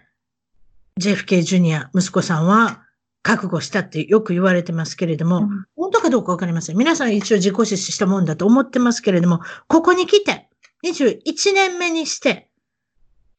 [0.99, 2.83] JFK ジュニア、息子さんは
[3.23, 6.77] 覚悟したってよく言われてますけれども、うん本当かどうかわかりません。
[6.77, 10.47] 皆さん一応自己死したもんだと思ってますけれども、ここに来て、
[10.85, 12.49] 21年目にして、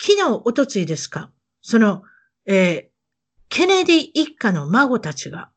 [0.00, 1.30] 昨日、おとついですか、
[1.62, 2.02] その、
[2.46, 2.92] えー
[3.54, 5.50] ケネディ一家の孫たちが、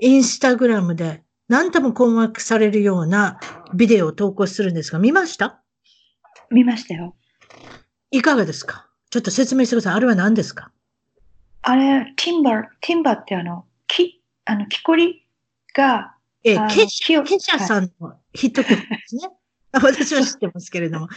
[0.00, 3.38] インスタグラムで何とも困惑されるような
[3.72, 5.62] ビデオを投稿するんですが、見ました？
[6.50, 7.14] 見ましたよ。
[8.10, 8.86] いかがですか？
[9.10, 9.94] ちょっと説明してください。
[9.94, 10.70] あれは何ですか？
[11.62, 15.26] あれ、ティンバー、ティンバーってあの、木、あの、木こり
[15.74, 19.28] が、えー、ケシャさんのヒット曲ですね。
[19.72, 21.08] あ私は知ってますけれども。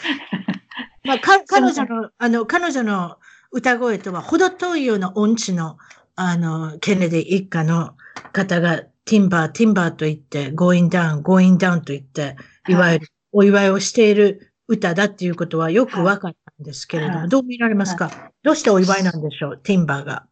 [1.05, 3.17] まあ、か彼女の、あの、彼女の
[3.51, 5.77] 歌声とは程遠いような音痴の、
[6.15, 7.95] あの、ケネディ一家の
[8.33, 12.35] 方が、ティンバー、ティンバーと言って、going down, going down と言って、
[12.69, 19.57] いわゆるお祝いをしている歌だっていうことはよくわかったんですけれども、はいどう見られますか、どうしてお祝いなんでしょう？
[19.57, 20.25] ティンバーが。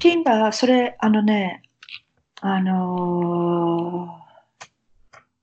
[0.00, 1.62] ティンバー、それ、あのね、
[2.40, 4.22] あのー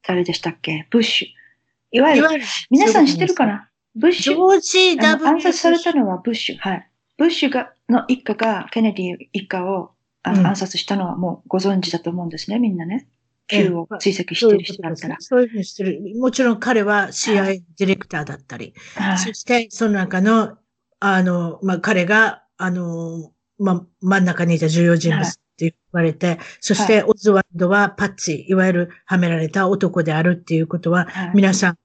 [0.08, 0.88] 誰でしたっけ？
[0.90, 1.98] ブッシュ。
[1.98, 2.30] いわゆる、
[2.72, 3.70] 皆さん知ってるかな？
[3.96, 4.58] ブッシジョュ。
[4.58, 5.24] ージ・あ W.
[5.24, 6.58] の暗殺されたのはブッシュ。
[6.58, 6.90] はい。
[7.18, 9.92] ブッシュが、の一家が、ケネディ一家を
[10.24, 13.08] あのうん暗殺したのはもうご存知だと思うんですね、みんなね。
[13.52, 15.18] ええ Q を追跡してる人だったら。
[15.20, 16.02] そういうふうにしてる。
[16.18, 19.18] もちろん彼は CIA ディレクターだったり、はい。
[19.18, 20.58] そしてその中の、
[21.00, 31.32] あの、まあ、彼が、あの、まあ、真ん中にいた重要人物って言われて、そしてオズワルドはパッチ、いわゆるはめられた男であるっていうことは、はい。
[31.36, 31.76] 皆さん、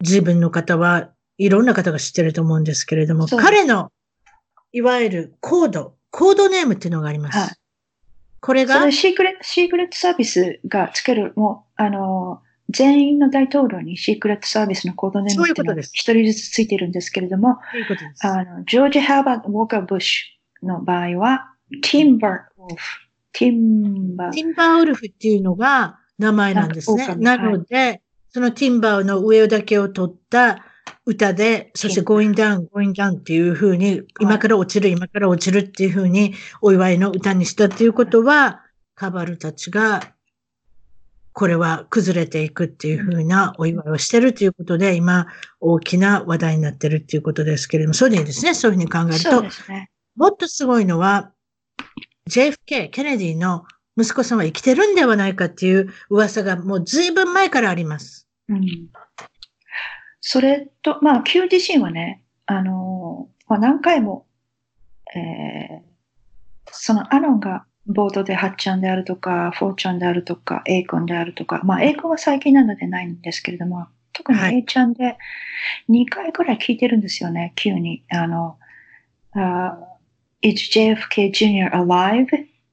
[0.00, 3.90] 自分の方はいろんな方が知ってると思うんですけれども、彼の、
[4.72, 7.60] いわゆるコード、コードネームっていうのがあります。
[8.38, 8.90] はいこれが？
[8.92, 9.30] シークレ
[9.84, 17.54] ット、サービスがつける、もう、あの、全員の大統領にシークレットサービスのコードネームっていう一人ずつついてるんですけれども、う
[17.88, 18.26] ことです。
[18.26, 23.00] あの、ジョージ・ハーバート・ウォーカー・ブッシュの場合は、ティンバー・ウォルフ。
[23.32, 24.32] ティンバー。
[24.32, 27.16] ティンバーウルフっていうのが名前なんですね。
[27.16, 30.64] なので、そのティンバーの上だけを取った
[31.08, 38.60] 歌で、そして going down, going down っていう風に、今から落ちる、今から落ちるっていう風にお祝いの歌にしたっていうことは、
[38.94, 40.12] カバルたちが、
[41.32, 45.28] これは崩れていくっていう風なお祝いをしてるということで、今、
[45.60, 48.52] 大きな話題になってるっていうことですけれども、そうでいいですね。
[48.52, 49.72] そういうふうに考えると。
[49.72, 51.32] ね、もっとすごいのは、
[52.28, 53.64] JFK、ケネディの
[53.96, 58.28] 息子さんは生きてるんではないかっていう噂がもう随分前からあります。
[58.50, 58.90] うん。
[60.30, 64.26] それと、まあ、Q 自身はね、あの、まあ、何回も、
[65.16, 65.80] えー、
[66.70, 75.16] そのアロンがボードで8ちゃんであるとか、4ちゃんであるとか、A 君であるとか、まあ、A 君は最近なのでないんですけれども、特に A ちゃんで
[75.88, 78.04] 2回くらい聞いてるんですよね、Q に。
[78.10, 78.58] あの、
[79.34, 79.76] uh,
[80.42, 81.70] Is JFK Jr.
[81.70, 82.26] alive?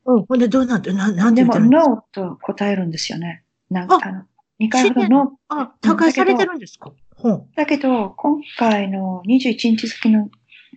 [0.03, 3.45] うん、ほんでどうなって、ななんて言ってるんでも、ノーと答えるんですよね。
[3.69, 4.23] なんか、あの、
[4.59, 5.29] 2回ほどノー。
[5.47, 6.91] あ、他解されてるんですか？
[7.55, 10.29] だけど、今回の21日付の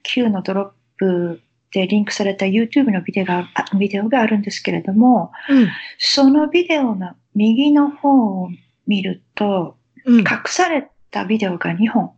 [0.03, 5.69] Q のドロップでリンクされた YouTube のビデオがビデオがあるんですけれども、うん、
[5.99, 8.49] そのビデオの右の方を
[8.87, 9.77] 見ると、
[10.07, 12.13] うん、隠されたビデオが2本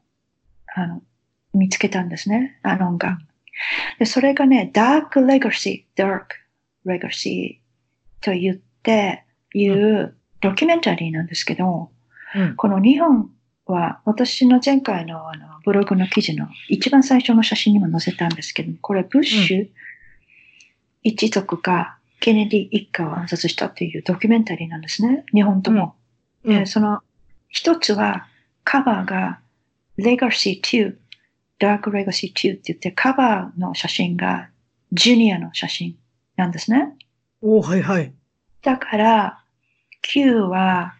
[0.74, 1.02] あの
[1.52, 3.18] 見つけたんですね、アノンが。
[3.98, 6.26] でそれがね、Dark Legacy, Dark
[6.86, 7.58] Legacy
[8.20, 11.90] と言っていうドキュメンタリーなんですけど、
[12.36, 13.30] うん、この2本
[13.70, 19.68] は、私の前回のあのブログの記事の一番最初の写真にも載せたんですけどこれ、ブッシュ
[21.02, 25.24] 一族がケネディ一家を暗殺したというドキュメンタリーなんですね。
[25.32, 25.94] 日本とも。
[26.44, 27.00] うんうん、その
[27.48, 28.26] 一つは、
[28.64, 29.40] カバーが
[29.98, 30.94] Legacy 2、
[31.58, 34.50] Dark Legacy 2って言って、カバーの写真が
[34.92, 35.96] ジュニアの写真
[36.36, 36.94] なんですね。
[37.42, 38.12] おはいはい。
[38.62, 39.44] だから、
[40.02, 40.94] Q は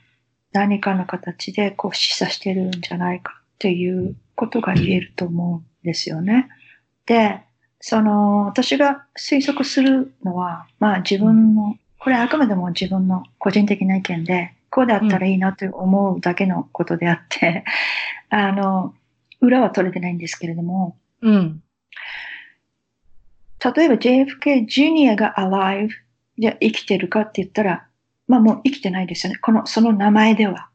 [0.53, 6.49] 何かの形でこう示唆してるんじゃないかっていうことが言えると思うんですよね。
[7.07, 7.41] で、
[7.81, 17.65] その、私が推測するのは、まあ自分の、これあくまでも自分の個人的な意見で、こうであったらいいなと思うだけのことであって、
[18.31, 18.95] うん、あの、
[19.41, 21.63] 裏は取れてないんですけれども、うん。
[23.75, 25.17] 例えば JFK Jr.
[25.17, 25.91] が alive
[26.39, 27.87] じゃ生きてるかって言ったら、
[28.31, 29.39] まあもう生きてないですよね。
[29.41, 30.71] この、その名前では。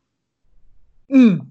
[1.09, 1.47] うん。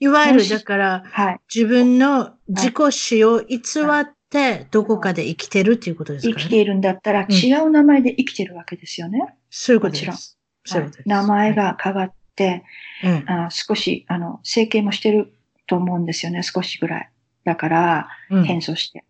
[0.00, 6.40] いわゆる、だから、はい、自分の自己死を偽って、どこかで生きてるっていうことですかね。
[6.40, 9.20] 生きているんだったら、違う名前で生きてるわけですよね。
[9.20, 10.36] うん、そういうことです。
[10.64, 11.08] そういうことです。
[11.08, 12.64] 名前が変わって、
[13.04, 15.32] うん、あ少し、あの、整形もしてる
[15.68, 16.42] と思うんですよね。
[16.42, 17.10] 少しぐらい。
[17.44, 18.08] だから、
[18.44, 19.04] 変装して。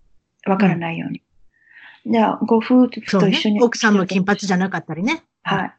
[0.47, 1.23] わからないように。
[2.05, 5.23] じゃあ、ご夫婦と一緒に、ね、奥さんも金髪じゃなかったりね。
[5.43, 5.75] はい。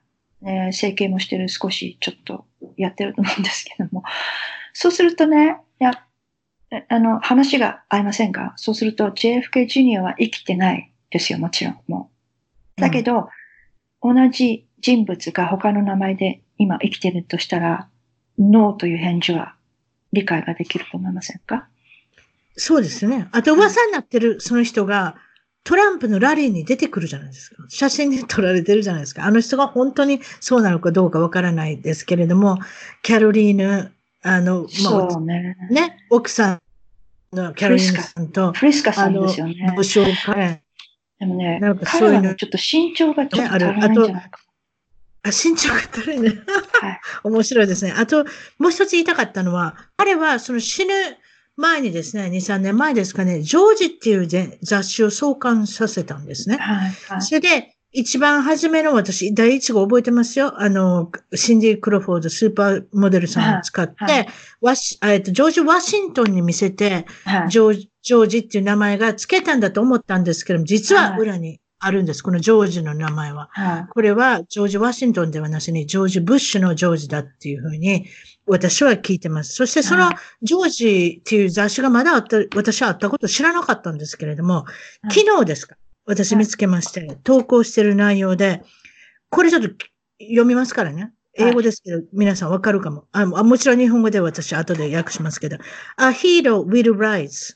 [0.46, 2.46] え、整形もしてる、少しちょっと
[2.78, 4.04] やってると思うんですけども。
[4.74, 5.92] そうするとね、いや、
[6.88, 12.10] あの、話が合いませんが、そうすると JFK ジュニアは生きてないですよ、もちろん、も
[12.78, 12.82] う。
[12.82, 13.30] だけど、
[14.02, 17.90] うん、同じ人物が他の名前で今生きてるとしたら、
[18.40, 19.56] ノーという返事は
[20.14, 21.68] 理解ができると思いませんか？
[22.56, 23.28] そうですね。
[23.32, 25.16] あと噂になってるその人が、
[25.64, 27.64] トランプのラリーに出てくるじゃないですか。
[27.70, 29.26] 写真に撮られてるじゃないですか。
[29.26, 32.58] あの人が本当にそうなのかどうかわからないですけれども、
[33.04, 33.92] キャロリーヌ、
[34.24, 36.62] あの、まあ、ねね、奥さん
[37.36, 39.74] のキャロリーヌさんと、フリスカさんですよね。
[39.76, 40.62] 武将会。
[41.20, 42.34] でもね、なんかそういうの。
[42.34, 44.40] ちょっと身長がちょっと足らないんじゃないか。
[45.24, 46.34] あ、身長が足りない。
[47.24, 47.94] 面白いですね。
[47.96, 48.26] あと、
[48.58, 50.94] もう一つ言いたかったのは、彼はその死ぬ、
[51.62, 56.58] 前にですね、2、3年前ですかね、ジョージっていう雑誌を創刊させたんですね。
[56.58, 60.54] はいはい、それで、一番初めの私、第一号覚えてますよ。
[60.62, 64.28] あの、シンディ・クロフォード、スーパーモデルさんを使って、はいはい、
[64.62, 72.22] ワシえっと、ジョージ・ワシントンに見せて、はい、ジョージ、ジョージっていう名前が付けたんだと思ったんですけども、実は裏にあるんです。
[72.22, 73.50] このジョージの名前は。
[73.90, 78.06] これはジョージ・ワシントンではなしに、ジョージ・ブッシュのジョージだっていうふうに
[78.48, 79.54] 私は聞いてます。
[79.54, 80.12] そしてその
[80.42, 84.66] ジョージっていう雑誌がまだあった、私はあったこと知らなかったんですけれども、
[85.12, 85.76] 昨日ですか？
[86.06, 88.64] 私見つけまして、投稿してる内容で、
[89.30, 89.70] これちょっと
[90.20, 91.14] 読みますからね。
[91.36, 93.26] 英語ですけど、皆さんわかるかもあ。
[93.26, 95.58] もちろん日本語で私後で訳しますけど。
[95.98, 97.56] A hero will rise.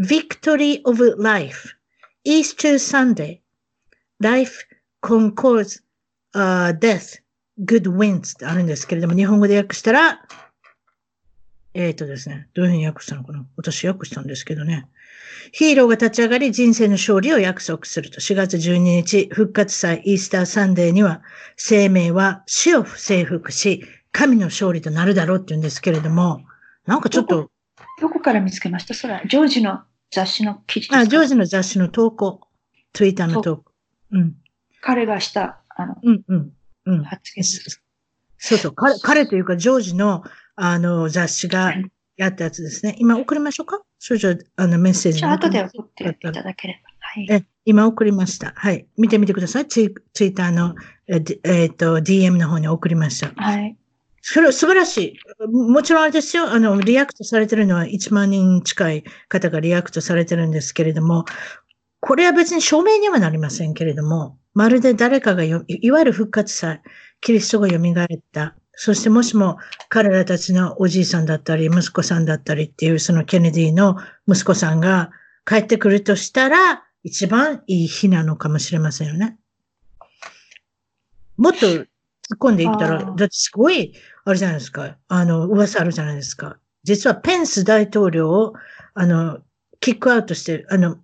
[0.00, 1.76] Victory of life.
[2.24, 3.40] Easter Sunday.
[4.20, 4.66] Life
[5.02, 5.80] conquers、
[6.34, 7.21] uh, death.
[7.60, 10.22] Good wins ってあるんですけれども、日本語で訳したら、
[11.74, 13.46] えっ、ー、とですね、どういうふうに訳したのかな？
[13.56, 14.88] 私訳したんですけどね。
[15.52, 18.20] ヒーローが立ち上がり人生の勝利を約束すると。
[18.20, 21.22] 4月12日、復活祭イースターサンデーには、
[21.56, 26.44] 生命は死を征服し、神の勝利となるだろうって言うんですけれども、
[26.86, 27.50] なんかちょっと。
[28.00, 28.94] どこから見つけました？
[28.94, 29.80] それは、ジョージの
[30.10, 32.40] 雑誌の記事あ、ジョージの雑誌の投稿。
[32.92, 33.72] ツイッターの投稿。
[34.12, 34.34] うん。
[34.82, 36.52] 彼がした、あの、うんうん、
[36.86, 37.04] うん。
[37.04, 37.44] 発言
[38.38, 38.72] そうそう。
[38.74, 40.24] 彼、彼というか、ジョージの、
[40.56, 41.74] あの、雑誌が
[42.16, 42.96] やったやつですね。
[42.98, 43.82] 今送りましょうか？
[43.98, 45.20] 少女、あの、メッセージ。
[45.20, 46.90] じゃあ、後で送っていただければ。
[47.00, 47.26] はい。
[47.30, 48.52] え、今送りました。
[48.56, 48.86] はい。
[48.98, 49.68] 見てみてください。
[49.68, 50.74] ツイツイッターの、
[51.06, 53.32] えっ、えー、と、DM の方に送りました。
[53.36, 53.76] はい。
[54.22, 55.46] それ素晴らしい。
[55.48, 56.50] もちろんあれですよ。
[56.50, 61.24] あの、 react されてるのは1万人近い方が react されてるんですけれども、
[62.00, 66.82] これは別に証明にはなりませんけれども、まるで誰かがよ、いわゆる復活祭、
[67.20, 68.54] キリストが蘇った。
[68.74, 73.96] そしてもしも彼らたちのおじいさんだったり、息子さんだったりっていうそのケネディの
[74.26, 75.10] 息子さんが
[75.46, 79.38] 帰ってくるとしたら、一番いい日なのかもしれませんよね。
[81.36, 81.86] もっと突っ
[82.38, 83.94] 込んでいったら、だってすごい
[84.24, 84.96] あれじゃないですか。
[85.08, 86.58] あの、噂あるじゃないですか。
[86.84, 88.54] 実はペンス大統領を、
[88.94, 89.40] あの、
[89.82, 90.96] キックアウトして、あの、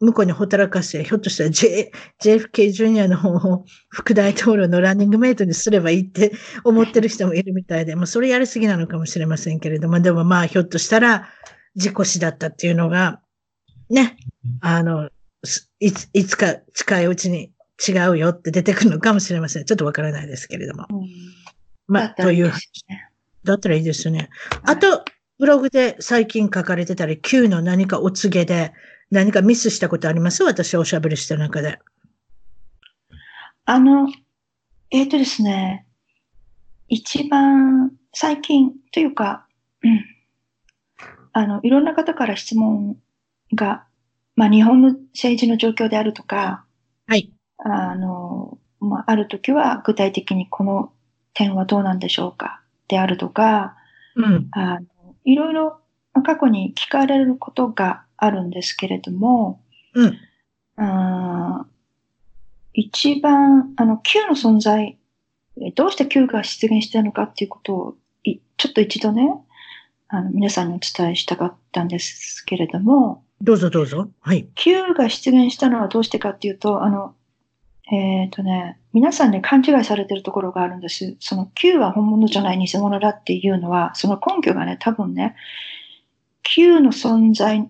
[0.00, 6.32] 向こうにほったらかして、ひょっとしたら J、JFK ジュニアの方を副大統領のランニングメイトにすればいいって
[6.64, 11.28] 思ってる人もいるみたいで、まあそれやりすぎなのかもしれませんけれども、でもまあひょっとしたら
[11.76, 13.20] 事故死だったっていうのが、
[13.90, 14.16] ね、
[14.62, 15.10] あの、
[15.78, 17.52] いつ、いつか近いうちに
[17.86, 19.66] 違うよって出てくるのかもしれません。
[19.66, 20.86] ちょっとわからないですけれども。
[20.90, 21.06] うん
[21.86, 22.50] まあ、という。
[23.44, 24.30] だったらいいですね。
[24.62, 25.04] あと、
[25.38, 28.72] ブログで最近書かれてたり、Q の何かお告げで、
[29.10, 30.42] 何かミスしたことあります？
[30.44, 31.78] 私おしゃべりした中で。
[33.64, 34.08] あの、
[34.90, 35.86] えっ、ー、とですね、
[36.88, 39.46] 一番最近というか、
[39.82, 40.04] うん、
[41.32, 42.96] あの、いろんな方から質問
[43.54, 43.84] が、
[44.36, 46.64] まあ、日本の政治の状況であるとか、
[47.06, 47.30] はい。
[47.58, 50.92] あの、まあ、あるときは具体的にこの
[51.34, 52.62] 点はどうなんでしょうか？
[52.88, 53.76] であるとか、
[54.16, 54.86] うん、あの
[55.24, 55.78] いろいろ
[56.24, 59.60] 過去に聞かれることがあるんですけれども、
[59.94, 60.18] うん、
[60.76, 61.66] あ
[62.74, 64.98] 一番、あの、Q の存在、
[65.74, 69.34] どうして Q が出現したのかっていうことを、ちょっと一度ね、
[70.08, 74.08] あの、皆さんにお伝えしたかったんですけれども、どうぞどうぞ。
[74.20, 74.46] はい。
[74.54, 77.14] Q が出現したのはどうしてかっていうと、あの、
[77.90, 81.16] えっ、ー、とね、皆さんね、勘違いされてるところがあるんです。
[81.18, 85.34] その Q は本物じゃない偽物だっていうのは、その根拠がね、多分ね、
[86.42, 87.68] Q の存在、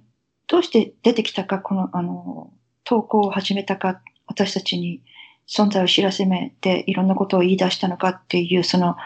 [0.48, 2.52] どうして出てきたか、この、あの、
[2.84, 5.00] 投稿を始めたか、私たちに
[5.46, 8.96] 存在を知らせめて、いろんなことを言い出したのかっていう、その、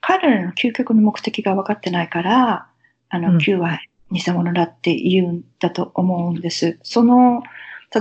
[0.00, 2.66] 彼らの究極の目的が分かってないから、
[3.10, 6.78] あの、うん、Q は偽物だって言うんだと思うんです。
[6.82, 7.42] その、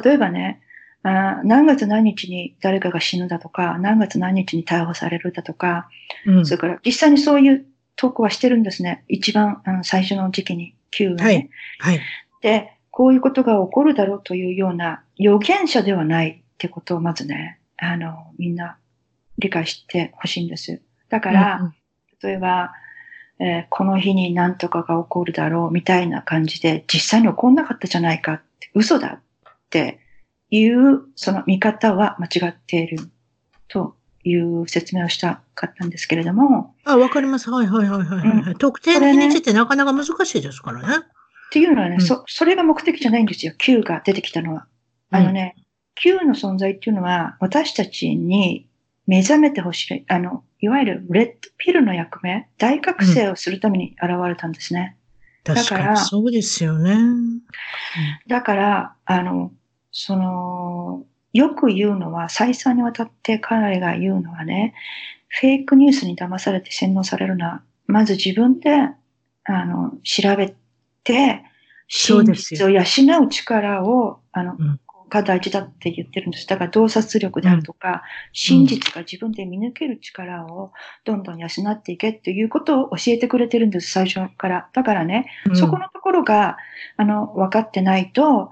[0.04, 0.62] 例えばね、
[1.04, 5.90] あ何月何日に誰かが死ぬだとか、何月何日に逮捕されるだとか、
[6.26, 9.04] うん、それから実際にそういう投稿はしてるんですね。
[9.08, 11.24] 一番あの最初の時期に、急に、ね。
[11.24, 11.50] はい。
[11.80, 12.00] はい。
[12.42, 18.78] で、こういうことが起こるだろうというような予言者ではないってことをまずね、あの、みんな
[19.38, 20.82] 理解してほしいんです。
[21.10, 21.74] だから、うんうん、
[22.22, 22.74] 例えば、
[23.40, 29.22] えー、この日に何とかが起こるだろうみたいな感じで、実際に起こんなかったじゃないかって、嘘だっ
[29.70, 30.00] て
[30.52, 33.00] いうその見方は間違っている
[33.68, 36.76] という説明をしたかったんですけれども。
[36.86, 37.50] あ、わかります。
[37.50, 41.06] はいはいはいはい、はいうん、特定の日にちってなかなか難しいですからね。
[41.50, 43.54] っていうのはね、うん、そ、それが目的じゃないんですよ。
[43.58, 44.68] Q が出てきたのは。
[45.12, 45.64] あのね、うん、
[45.96, 48.68] Q の存在っていうのは、私たちに
[49.08, 54.98] 目覚めてほしい、あの、いわゆるレッドピルの役目、大覚醒をするために現れたんですね。
[55.48, 56.96] うん、だから、そうですよね。
[58.28, 59.52] だから、あの、
[59.92, 64.74] その、よく言うのは、再三にわたって彼が言うのはね、
[65.28, 68.72] フェイクニュースに騙されて洗脳されるのは、まず自分で、
[69.46, 70.56] あの、調べ
[71.04, 71.44] て、
[71.88, 72.82] 真実を養
[73.24, 74.80] う力を、あの、うん、
[75.10, 76.48] が大事だって言ってるんです。
[76.48, 78.00] だから洞察力であるとか、うん、
[78.34, 80.72] 真実が自分で見抜ける力を
[81.04, 84.70] どんどん養っていけっていうことを教えてくれてるんです、最初から。
[84.74, 86.58] だからね、うん、そこのところが、
[86.98, 88.52] あの、分かってないと、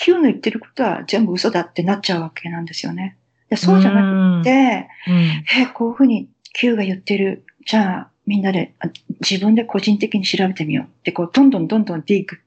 [0.00, 3.18] Q の言ってることは全部嘘だってなっちゃうわけなんですよね。
[3.50, 5.14] でそうじゃなくて、うん、
[5.60, 7.44] え、こういうふうに Q が言ってる。
[7.66, 8.74] じゃあ、みんなで
[9.20, 12.38] 自分で個人的に調べてみようって、こう、どんどんどんどんディーグ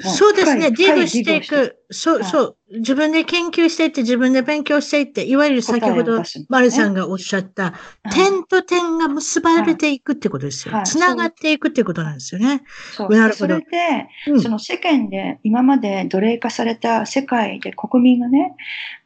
[0.00, 0.70] そうですね。
[0.70, 1.76] ディグしていく。
[1.90, 2.56] そう、そう。
[2.70, 7.74] 自分で研究していって、自分で勉強していって、いわゆる先ほど、マルさんがおっしゃった、
[8.12, 10.80] 点と点が結ばれていくってことですよ。
[10.84, 12.62] つながっていくってことなんですよね。
[12.92, 13.10] そう。
[13.10, 13.54] なるほど。
[13.54, 18.54] それで、その世間で、今まで奴隷化された世界で国民がね、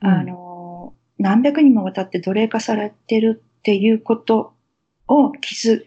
[0.01, 4.55] あの、何百人もわたって奴隷化されてるっていうこと
[5.07, 5.84] を気づ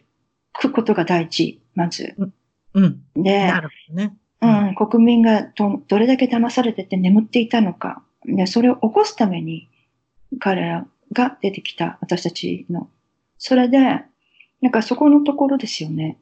[0.53, 2.15] くことが大事、まず。
[2.73, 3.01] うん。
[3.15, 4.15] で、なるほどね。
[4.45, 8.03] うん、国民がどどれだけ騙されてて眠っていたのか。
[8.25, 9.69] で、それを起こすために
[10.39, 12.89] 彼らが出てきた、私たちの。
[13.37, 13.79] それで、
[14.61, 16.17] なんかそこのところですよね。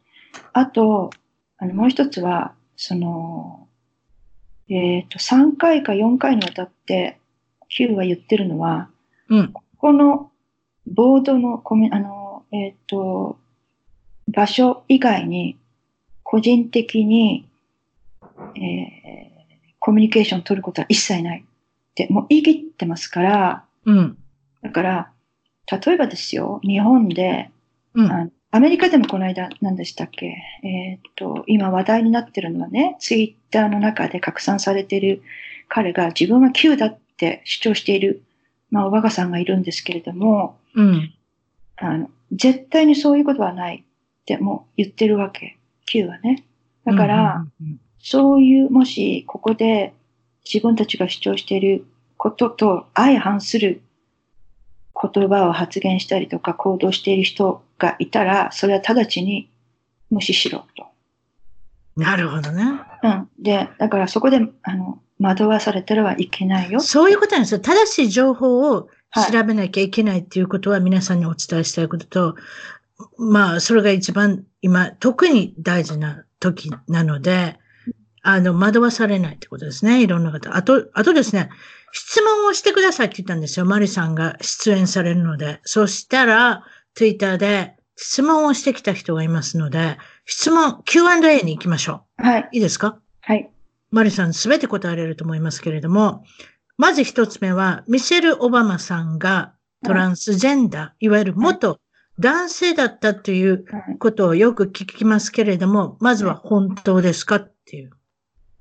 [0.51, 1.11] あと、
[1.57, 3.67] あの、もう一つは、その、
[4.69, 7.19] えっ、と、3回か4回にわたって、
[7.69, 8.89] Q が言ってるのは、
[9.29, 9.53] うん。
[9.77, 10.31] この
[10.87, 13.37] ボードのコミ、あの、えっ、と、
[14.27, 15.57] 場所以外に、
[16.23, 17.47] 個人的に、
[18.55, 19.33] えー
[19.85, 24.17] コミュニケーションを取ることは一切ないって、もう言い切ってますから、うん。
[24.61, 25.11] だから、
[25.69, 27.51] 例えばですよ、日本で、
[27.93, 28.31] うん。
[28.51, 30.37] アメリカでもこの間、何でしたっけ？
[30.63, 35.21] えーっと、今話題になってるのはね、ツイッターの中で拡散されている
[35.67, 38.23] 彼が自分は Q だって主張している、
[38.71, 41.13] まあ、おばがさんがいるんですけれども、うん。
[41.75, 45.57] あの、絶対にそういうことはないってもう言ってるわけ。
[45.87, 46.45] Q はね。
[46.85, 49.93] だから、うん、うんそういう、もし、ここで
[50.45, 51.85] 自分たちが主張している
[52.17, 53.81] ことと相反する
[54.93, 59.49] 言葉を発言したりとか行動している人がいたら、それは直ちに
[60.11, 60.87] 無視しろと。
[61.95, 62.63] なるほどね。
[63.03, 63.29] うん。
[63.39, 66.81] で、だからそこで、あの、惑わされてはいけないよ。
[66.81, 67.61] そういうことなんですよ。
[67.61, 72.35] 正しい情報をはい調べなきゃいけないっていうことは皆さんにお伝えしたいことと、
[73.17, 77.59] まあ、それが一番今、特に大事な時なので、
[78.23, 80.01] あの、惑わされないってことですね。
[80.01, 80.55] いろんな方。
[80.55, 81.49] あと、あとですね、
[81.91, 83.65] 質問をしてくださいって言ったんですよ。
[83.65, 85.59] マリさんが出演されるので。
[85.65, 86.63] そしたら、
[86.95, 92.41] ツイッターで質問をしてきた人がいますので、質問、Q&A に行きましょはい。
[92.41, 92.49] う。
[92.53, 92.97] いいですか？
[93.21, 93.49] はい。
[93.91, 96.23] マリさんすべて答えられると思いますけれども、
[96.77, 99.53] まず一つ目は、ミシェル・オバマさんが
[99.85, 101.79] トランスジェンダー、いわゆる元
[102.19, 107.35] 男性だったというはいことをよく聞きますけれども、まずは本当ですか？
[107.35, 107.91] っていう。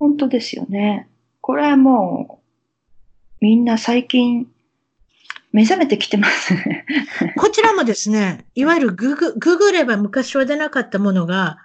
[0.02, 1.08] 本当ですよね。
[1.40, 4.48] これはもう、みんな最近、
[5.52, 6.84] 目覚めてきてますね。
[7.38, 11.58] こちらもですね、いわゆるググ、ググれば昔は出なかったものが、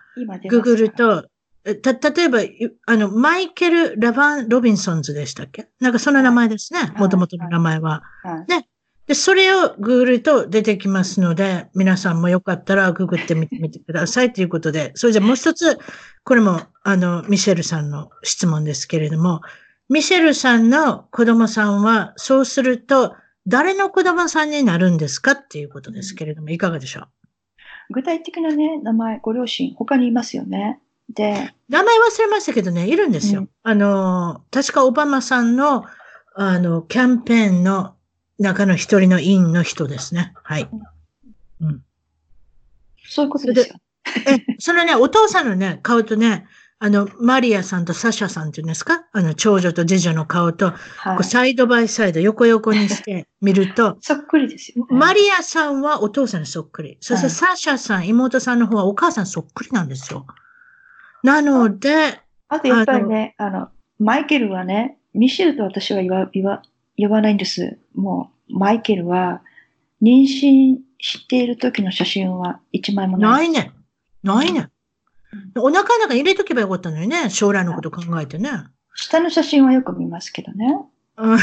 [0.49, 1.25] ググると、
[1.65, 5.69] えた、例えば、いあの、マイケル・ラバン・ロビンソンズでしたっけ？
[5.79, 6.93] なんかその名前ですね。
[6.95, 8.03] いもともとの名前は。
[8.21, 8.67] はい
[9.07, 15.79] で、それをグールと出てきますので、皆さんもよかったらググってみてみてくださいということで、それじゃもう一つ、
[16.25, 19.41] これも、あの、ミシェルさんの質問ですけれども、
[19.89, 23.15] ミシェルさんの子供さんは、そうすると、
[23.47, 27.93] 誰の子供さんになるんですかっていうことですけれども、いかがでしょう？
[27.93, 30.81] 具体的なね、名前、ご両親、他にいますよね。
[31.15, 33.39] で、名前忘れましたけどね、いるんですよ。
[33.39, 35.85] うんあの、確かオバマさんの、
[36.35, 37.95] あの、キャンペーンの
[38.39, 40.33] 中の一人の委員の人ですね。
[40.43, 40.69] はい。
[41.61, 41.83] うん。
[43.09, 43.75] そういうことですよ。
[44.27, 46.45] え、そのね、お父さんのね、顔とね、
[46.79, 49.05] あの、マリアさんとサシャさんっていうんですか？
[49.11, 50.67] あの、長女と次女の顔と、
[50.97, 51.17] はい。
[51.17, 54.95] こうサイドバイサイド、横横にして見ると、 そっくりですよ、ね。
[54.95, 56.97] マリアさんはお父さんにそっくり。
[57.01, 60.27] そしてはいサシャさん、妹さんの方はお母さんそっくりなんですよ。
[61.23, 63.69] なので、あとやっぱりね、あの、
[63.99, 66.61] マイケルはね、ミシェルと私は言わ、言わ、
[66.97, 67.77] 呼ばないんです。
[67.95, 69.41] もう、マイケルは、
[70.01, 73.31] 妊娠している時の写真は一枚もな。
[73.31, 73.71] ないいね。
[74.23, 74.69] ないね。
[75.55, 77.29] お腹の中に入れとけばよかったのにね。
[77.29, 78.49] 将来のこと考えてね。
[78.95, 80.65] 下の写真はよく見ますけどね。
[81.17, 81.39] うん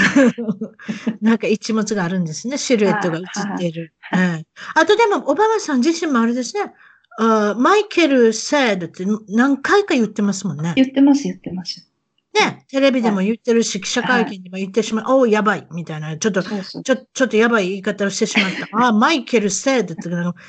[1.20, 2.58] なんか一物があるんですね。
[2.58, 3.92] シルエットが映っている。
[4.12, 6.72] ええあとでも、オバマさん自身もあれですね。
[7.18, 10.74] あマイケル・サードって何回か言ってますもんね。
[10.76, 11.88] 言ってます、言ってます。
[12.34, 12.64] ね。
[12.68, 15.04] テレビでも言ってるし、記者会見でも言ってしまう。
[15.16, 15.66] おお、やばい。
[15.72, 16.16] みたいな。
[16.18, 16.42] ちょっと。
[16.42, 18.68] ちょ、ちょっとやばい言い方をしてしまった。
[18.86, 20.40] あ、マイケル・サードって、なんか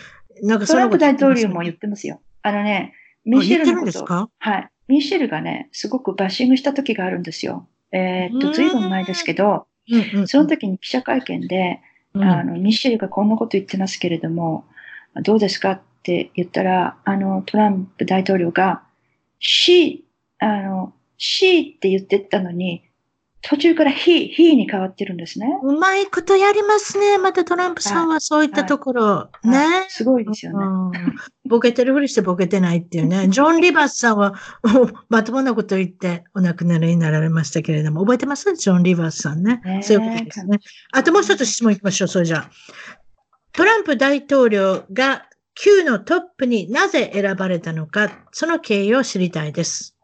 [0.44, 2.22] なんかトランプ大統領も言言ってますよ。
[2.42, 4.70] あのね、ミシェルのこと、はい。
[4.88, 7.68] ミシェルがね、すごくバッシングした時があるんですよ。
[7.92, 10.28] えーっと、ずいぶん前ですけど、うんうん。
[10.28, 11.80] その時に記者会見で、
[12.14, 14.66] うんあの、ミシェルがこんなこと言ってますけれども、
[15.24, 18.84] どうですかって言ったら、あの、トランプ大統領が、
[19.40, 20.02] she、
[20.40, 22.84] あの、she って言ってたのに、
[23.48, 25.48] 途中から he、he に変わってるんですね。
[25.64, 27.20] うまいことやりますね。
[27.20, 29.30] またトランプさんはそういったところ。
[29.44, 29.58] ね。
[29.58, 30.66] はいすごいですよね。
[30.66, 30.70] う
[31.12, 31.16] ん
[31.48, 33.28] ボケてるふりしてボケてないっていうね。
[33.30, 34.34] ジョン・リバースさんは、
[35.10, 38.52] まともなこと言ってお亡くなりになられましたけれども、覚えてます？
[38.56, 39.62] ジョン・リバースさんね。
[39.64, 40.60] ねえそういうことですね。
[40.92, 42.50] あともう一つ質問いきましょう、それじゃあ。
[43.52, 49.95] トランプ大統領が Q のトップになぜ選ばれたのか、その経緯を知りたいです。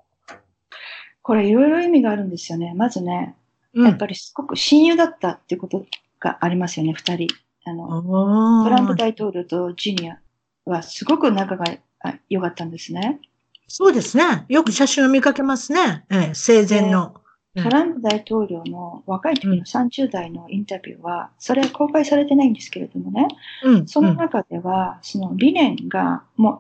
[1.32, 2.74] これいろいろ意味があるんですよね。
[2.76, 3.38] まずね、
[3.74, 5.86] うんやっぱりすごく親友だったっていうこと
[6.20, 7.28] がありますよね、二人。
[7.64, 10.20] あの、トランプ大統領とジュニア
[10.66, 11.64] はすごく仲が
[12.02, 13.22] あよかったんですね。
[13.70, 14.44] そうですね。
[14.50, 16.04] よく写真を見かけますね。
[16.10, 17.16] ええ、生前の。
[17.56, 23.30] トランプ大統領の若い時の30代のインタビューは、それは公開されてないんですけれどもね、
[23.64, 23.88] うん。
[23.88, 26.60] その中では、その理念がもう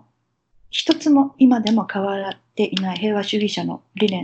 [0.69, 4.23] 一つも今でも変わっていない平和主義者の理念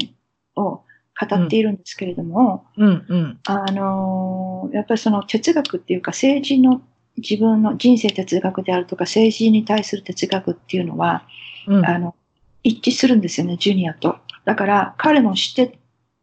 [0.58, 0.84] を
[1.20, 3.40] 語っているんですけれども、うん、うん。
[3.48, 6.82] あのーやっぱりその哲学っていうか政治の
[7.16, 11.24] 自分の人生哲学であるとか政治に対する哲学っていうのは、
[11.68, 11.86] うん。
[11.86, 12.16] あの、
[12.64, 14.18] 一致するんですよね、ジュニアと。
[14.46, 15.80] だから彼も知って、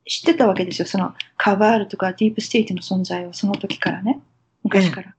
[0.07, 0.87] 知ってたわけですよ。
[0.87, 4.21] そのカバールとかディープステートの存在をその時からね。
[4.63, 5.15] 昔から。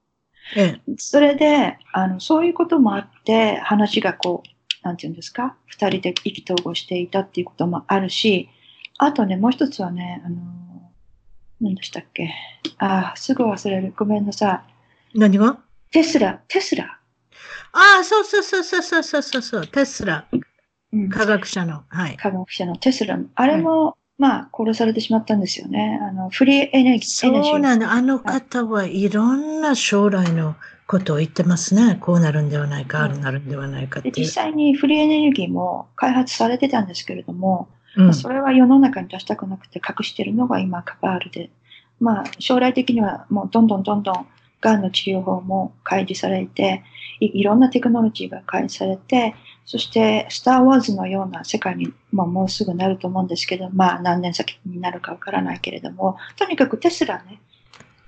[0.56, 0.82] ええ。
[0.98, 8.50] それで、あの、そういうこともあって、話がこう、なんていうんですか、二人で意気投合していたっていうこともあるし、
[8.98, 10.38] あとね、もう一つはね、あの、
[11.62, 12.34] 何でしたっけ？
[12.78, 13.94] ああ、すぐ忘れる。
[13.96, 14.64] ごめんなさ
[15.14, 15.20] い。
[15.20, 15.58] 何が？
[15.92, 17.00] テスラ、テスラ。
[17.72, 20.26] ああ、そうそうそうそうそうそうそう、テスラ。
[20.94, 22.18] うん、科学者の、はい。
[22.18, 23.20] 科学者のテスラ。
[23.36, 26.00] あれも、はい、まあ、殺されてしまったんですよね。
[26.02, 27.06] あの、フリーエネルギー。
[27.06, 27.92] そうなの。
[27.92, 30.56] あの方はいろんな将来の
[30.88, 31.98] ことを言ってますね。
[32.00, 34.12] こうなるんではないか、あ、う、る、ん、なるんではないかって。
[34.16, 38.14] 実際にフリーエネルギーも開発されてたんですけれども、うん。
[38.14, 41.50] それは世の中に出したくなくて隠してるのが今カバールで、
[42.00, 44.28] まあ将来的にはもうどんどんどんどん
[44.62, 46.84] がんの治療法も開示されて
[47.20, 49.36] い、ろんなテクノロジーが開示されて、
[49.66, 57.40] そしてスター・ウォーズのような世界にももうすぐなると思うんですけど、まあ何年先になるかわからないけれども、とにかくテスラね、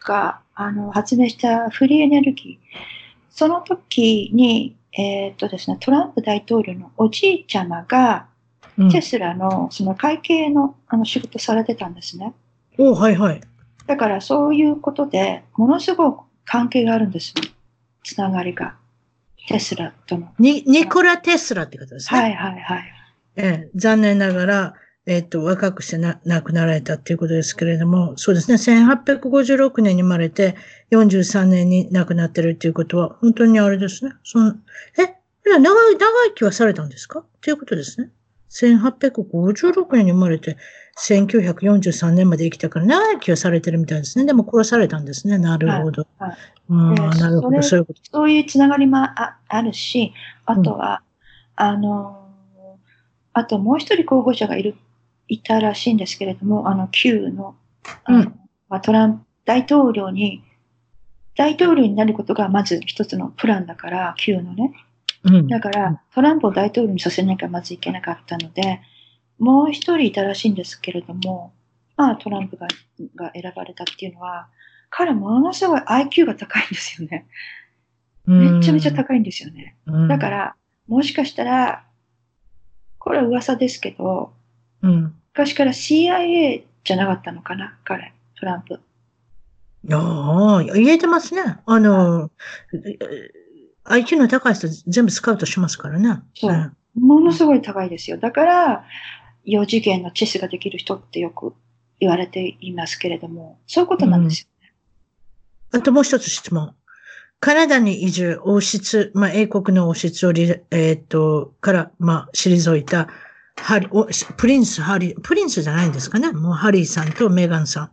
[0.07, 2.77] があの発明したフリーエネルギー、
[3.29, 8.27] その時に、えーっとですね、トランプ大統領のおじいちゃまが、
[8.91, 12.33] テスラのその会計のあの仕事されてたんですね。
[12.77, 13.41] おはいはい。
[13.87, 17.43] だからそういうことでものすごく関係があるんですよ。
[18.03, 18.75] つながりが。
[19.47, 20.27] テスラとの。
[20.39, 22.19] に、ニコラ・テスラって方ですね。
[22.19, 22.83] はいはいはい。
[23.37, 24.73] ええ、残念ながら、
[25.05, 30.55] えっ、と、若くしてな亡くなられたっていうことですけれども、そうですね、1856年に生まれて、
[30.91, 34.11] 43年に亡くなってるっていうことは、本当にあれですね。
[34.23, 34.53] その、
[34.97, 35.15] え、
[35.45, 35.71] 長い、長
[36.27, 37.19] 生きはされたんですか？
[37.19, 38.09] っていうことですね。
[38.49, 40.57] 1856年に生まれて、
[40.99, 44.25] 1943年まで生きたから、長生きはされてるみたいですね。
[44.25, 45.37] でも殺されたんですね。
[45.37, 46.07] なるほど。
[46.17, 46.37] はいはい
[46.69, 48.01] うん、でなるほど、そういうこと。
[48.11, 50.13] そういうつながりもああるし、
[50.45, 51.01] あとは、
[51.55, 52.27] あの、
[53.33, 54.75] あともう一人候補者がいる、
[55.27, 57.55] いたらしいんですけれども、あの、Q の、
[58.07, 58.39] うん
[58.69, 60.43] まあ、トランプ、大統領に、
[61.35, 64.73] 大統領になることがまず一つのプランだから、Q のね。
[65.27, 65.47] うん。
[65.47, 68.81] だから、トランプを大統領にさせなきゃまずいけなかったので、
[69.39, 71.53] もう一人いたらしいんですけれども、
[71.95, 72.67] まあトランプが
[73.15, 74.47] が選ばれたっていうのは、
[74.89, 77.27] 彼ものすごい IQ が高いんですよね。
[78.25, 79.75] めちゃめちゃ高いんですよね。
[79.85, 80.55] うんだか、ら、
[80.87, 81.85] もしかしたら、
[82.99, 84.33] これは噂ですけど、
[84.81, 85.15] うん。
[85.33, 88.81] 昔から CIA じゃなかったのかな、彼、トランプ。
[89.91, 91.59] ああ、言えてますね。
[91.65, 92.29] あの、
[93.89, 96.21] IQ の高い人全部スカウトしますからね。
[96.35, 98.17] そうんものすごい高いですよ。
[98.17, 98.83] だから、
[99.45, 101.53] 4次元のチェスができる人ってよく
[101.99, 104.73] 言われていますけれども、そういうことなんですよね。
[105.71, 106.73] あともう一つ質問。
[107.39, 113.09] カナダに移住、王室、まあ、英国の王室をリレ、えーっと、から、まあ、退いた、
[113.55, 114.07] ハリ、お
[114.37, 116.31] プリンス、ハリー、プリンスじゃないんですかね。
[116.31, 117.91] もうハリーさんとメガンさん、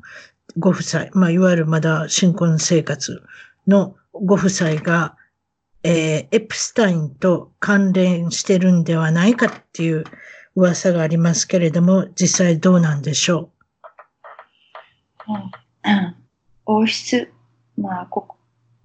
[0.59, 3.23] ご夫妻、まあ、いわゆるまだ新婚生活
[3.67, 5.17] のご夫妻が、
[5.85, 10.05] えーエプスタインと関連してるんではないかっていう
[10.57, 13.51] 噂がありますけれども、実際どうなんでしょ
[15.29, 15.33] う？
[15.33, 16.17] ん
[16.67, 17.31] 王室、
[17.77, 18.37] まあ、ここ、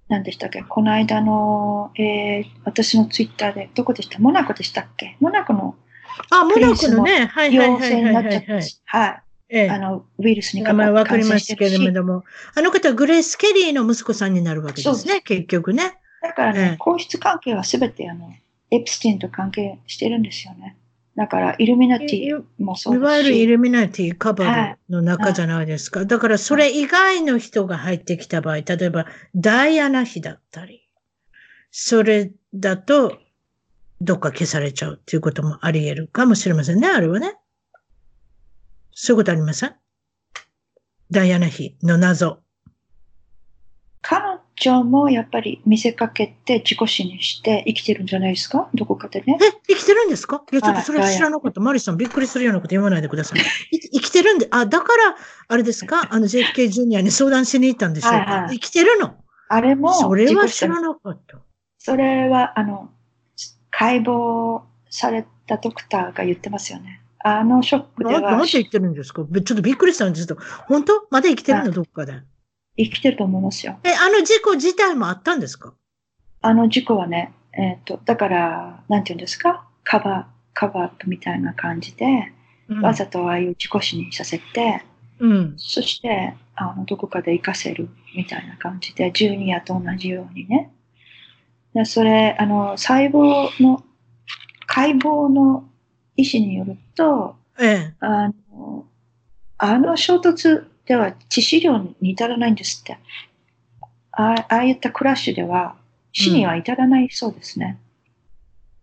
[0.10, 0.64] 何でしたっけ？
[0.64, 4.20] この間の、えー、私のツイッターで、どこでした？
[4.20, 5.16] モナコでしたっけ？
[5.22, 8.44] モナコのうあ、モナコのね、はいはい陽はい性になっちゃっ
[8.86, 9.24] はい。
[9.50, 9.70] ええ。
[9.70, 12.24] あの、ウイルスに名前わかりますけれども、
[12.56, 15.98] あの方はグレース・ケリーの息子さんになるわけですね、結局ね。
[16.22, 18.34] だからねええ、皇室関係はすべてあの、
[18.72, 20.78] エプスティンと関係してるんですよね。
[21.16, 26.06] だから、イルミナテいいィもそういわですし、ゆるイルミナティカバルの中じゃないですか。
[26.06, 29.06] だからそれ以外の人が入ってきた場合、例えば
[29.36, 30.88] ダイアナ妃だったり、
[31.72, 33.18] それだと
[34.00, 37.36] どっか消されちゃうっていうこともあり得るかもしれませんね、あれはね。
[38.92, 39.76] そういうことありません？
[41.12, 42.40] ダイアナ妃の謎。
[44.02, 48.70] 彼女もやっぱり見せかけて自己死にして生きてるんじゃないですか？
[48.74, 49.38] どこかでね。
[49.42, 50.44] え、生きてるんですか？
[50.52, 51.62] いや、ちょっとはいそれは知らなかった。
[51.62, 53.40] マリさん、びっくりするようなこと言わないでください。
[53.72, 55.16] い生きてるんで、あ、だから、
[55.48, 56.08] あれですか？
[56.12, 58.56] あの JFK ジュニアに相談しに行ったんでしょうか、はいはい。
[58.56, 59.16] 生きてるの？
[59.50, 61.40] あれもそれは知らなかった。
[61.78, 62.90] それは、あの、
[63.72, 67.02] 解剖されたドクターが言ってますよね。
[67.22, 69.24] あのショックでななんはて言ってるんですか？
[69.24, 71.08] ちょっとびっくりしたんですけど、本当？
[71.12, 71.72] まだ生きてるの？
[71.72, 72.14] どっかで。
[72.86, 73.78] 生きてると思いますよ。
[73.84, 75.74] え、あの事故自体もあったんですか？
[76.42, 79.68] あの事故はね、えっ、と、だから、なんて言うんですか？
[79.84, 82.06] カバー、カバーアップみたいな感じで、
[82.70, 84.84] うんわざとああいう事故死にさせて、
[85.20, 85.54] うん。
[85.58, 90.72] そして、あの、どこかで活かせるみたいな感じで、ジュニアと同じようにね。
[91.74, 93.84] でそれ、あの、細胞の、
[94.68, 95.68] 解剖の
[96.16, 97.94] 医師によると、ええ。
[98.00, 98.86] あの、
[99.58, 102.98] あの衝突では致死量に至らないんですって。
[104.12, 105.76] あああいったクラッシュでは
[106.14, 107.80] 死には至らないそうですね。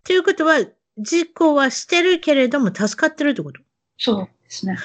[0.04, 0.60] ということは、
[0.98, 3.60] 事故はしてるけれども助かってるってこと？
[3.98, 4.78] そうですね。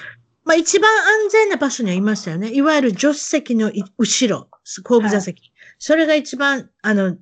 [0.45, 2.51] まあ一番安全な場所にはいましたよね。
[2.51, 4.49] いわゆる助手席のい後ろ、
[4.83, 5.51] 後部座席。
[5.77, 7.17] それが一番、あの、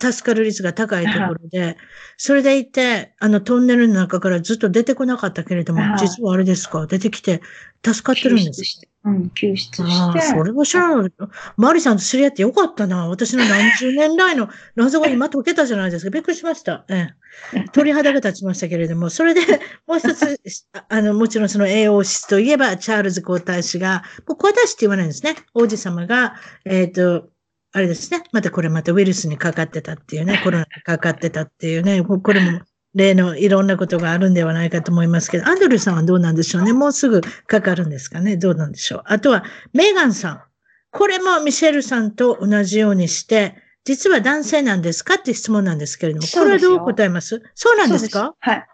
[0.00, 1.76] 助かる率が高いところで、
[2.16, 7.40] それでいて、あのトンネルの中からずっと出てこなかったけれどもは、い実はあれですか、出てきて
[7.84, 8.64] 助かってるんです救出。
[8.64, 8.88] して。
[9.04, 10.34] うん、救出ああ、して。
[10.34, 11.28] それは知らなかった。
[11.56, 13.08] マリさんと知り合ってよかったな。
[13.08, 16.10] 私の何十年来の謎が今解けたじゃないですか。
[16.10, 16.84] びっくりしました。
[16.88, 17.08] え
[17.52, 17.64] え。
[17.72, 19.40] 鳥肌が立ちましたけれども、それで
[19.88, 20.38] もう一つ、
[20.72, 25.34] ああの、もちろんその栄養室といえば、チャールズ皇太子が、もう皇太子って言わないんですね。
[25.54, 27.31] 王子様が、えっ、と、
[27.72, 28.22] あれですね。
[28.32, 32.60] またこれまたウイルスにかかってたっていうね、コロナにかかってたっていうね、ここれも
[32.94, 36.74] 例のいろんなことがあるんではないかと思いますけど、アンドルーさんはどうなんでしょうね。
[36.74, 38.36] もうすぐかかるんですかね。
[38.36, 39.02] どうなんでしょう。
[39.06, 40.42] あとは、メーガンさん。
[40.90, 47.42] これもミシェルさんと同じようにして、実は男性なんですかって質問なんですけれども、これはどう答えます？
[47.54, 48.34] そうなんですか？
[48.38, 48.66] はい。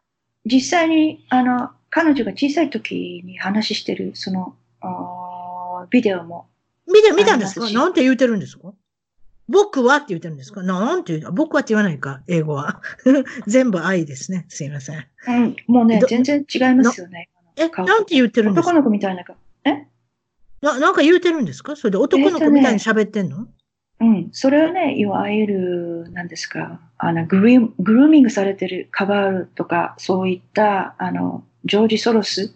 [0.45, 4.57] 実際に、あの、彼女が小さい時に話してる、その、
[5.91, 6.49] ビデオも、
[6.87, 7.71] 見て、見たんですか？
[7.71, 8.73] なんて言うてるんですか？
[9.49, 10.63] 僕はって言ってるんですか？
[10.63, 12.21] なんて言う僕はって言わないか？
[12.29, 12.83] 英語は。
[13.47, 14.45] 全部愛ですね。
[14.49, 15.07] すいません。
[15.27, 17.29] うん、もうねど、全然違いますよね。
[17.57, 17.87] え、顔。
[17.87, 18.71] なんて言ってるんですか？
[18.71, 19.37] 男の子みたいな顔。
[19.65, 19.87] え？
[20.61, 21.77] ななんか言うてるんですか？
[21.77, 23.47] それで男の子みたいに喋ってんの、
[24.01, 32.55] うん、それはね、いわゆる、なんですか、あのグリーグルーミングされてるカバールとか、そういった、あの、ジョージ・ソロス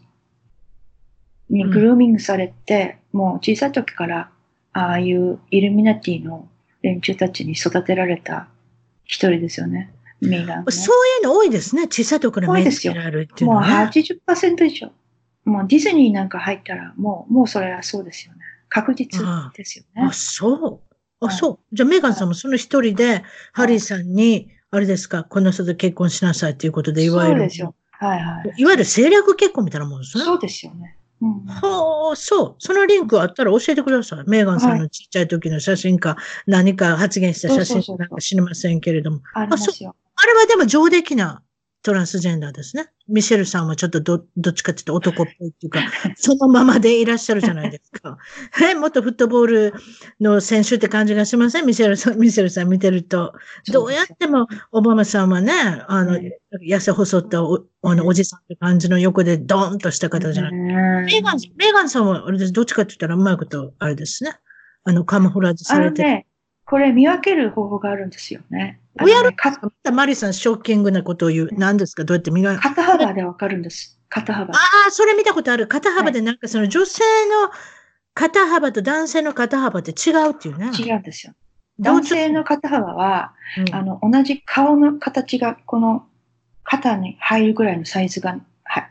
[1.49, 4.31] にグルーミングされて、もう小さい時から、
[4.73, 6.49] ああいうイルミナティの
[6.83, 8.49] 連中たちに育てられた
[9.05, 9.93] 一人ですよね。
[10.21, 10.73] メーガン、ね。
[10.73, 11.83] そういうの多いですね。
[11.87, 13.91] 小さいところから目つけられるっていうのもうは、ね。
[13.91, 14.91] 80%以上。
[15.45, 18.41] もうディズニーなんか入ったら、もう、もうそれはそうですよね。
[18.69, 19.21] 確実
[19.55, 20.13] ですよねあ、。
[20.13, 20.81] そう。
[21.21, 21.59] あ、はいそう。
[21.73, 23.23] じゃあ、メーガンさんもその一人で、
[23.53, 27.75] ハリーさんに、あれですか、この人と結婚しなさいっていうことで、いわゆる、そうですよ。
[27.91, 28.55] はいはい。
[28.57, 30.25] いわゆる政略結婚みたいなもんですね。
[30.25, 30.97] そうですよね。
[31.23, 31.47] うん。
[31.47, 32.55] ほう、そう。
[32.59, 34.25] そのリンクあったら教えてください。
[34.27, 36.17] メーガンさんのちっちゃい時の写真か、
[36.47, 39.21] 何か発言した写真なんか知りませんけれども。
[39.35, 39.95] ありますよ。
[40.15, 41.43] あれはでも上出来な
[41.83, 42.87] トランスジェンダーですね。
[43.09, 45.81] ミシェルさんはちょっとど、どっちかっていうと男っぽいっていうか、
[46.17, 48.19] そのままでいらっしゃるじゃないですか。
[48.63, 49.75] え、元フットボール
[50.21, 51.67] の選手って感じがしません？
[51.67, 53.35] ミシェルさん、ミシェルさん見てると。
[53.73, 55.53] どうやっても、オバマさんはね、
[55.89, 56.33] あの、うん
[56.63, 60.53] 痩せ細ったおあのおじさんって感じの横でドーンとした方じゃない。
[60.53, 62.53] うんメーガン、メーガンさんは、あれです。
[62.53, 64.35] どっちかって言ったらうまいこと、あれですね。
[64.85, 66.25] あの、カムフラージュあされてる。
[66.65, 68.81] これ見分ける方法があるんですよね。
[68.99, 71.49] あおやるのねかマリさん、ショッキングなことを言う。
[71.53, 72.05] 何ですか？
[72.05, 73.99] どうやって見が、肩幅でわかるんです。
[74.09, 74.59] 肩幅あ。
[74.89, 75.67] あ、それ見たことある。
[75.67, 77.03] 肩幅でなんかその女性
[77.45, 77.51] の
[78.15, 80.71] 肩幅と男性の肩幅って違うっていうね。
[80.79, 81.33] 違うんですよ。
[81.79, 86.07] 男性の肩幅は、うんあの、同じ顔の形がこの
[86.63, 88.91] 肩に入るぐらいのサイズがは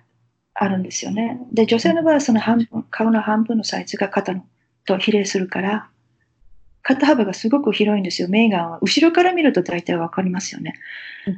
[0.56, 1.39] あるんですよね。
[1.53, 4.43] で、女性の場合はその半分、顔の半分のサイズが肩の
[4.88, 5.89] と比例するから、
[6.84, 8.30] 肩幅がすごく広いんですよ。
[8.30, 8.80] メーガンは。
[8.82, 10.74] 後ろから見ると大体わかりますよね。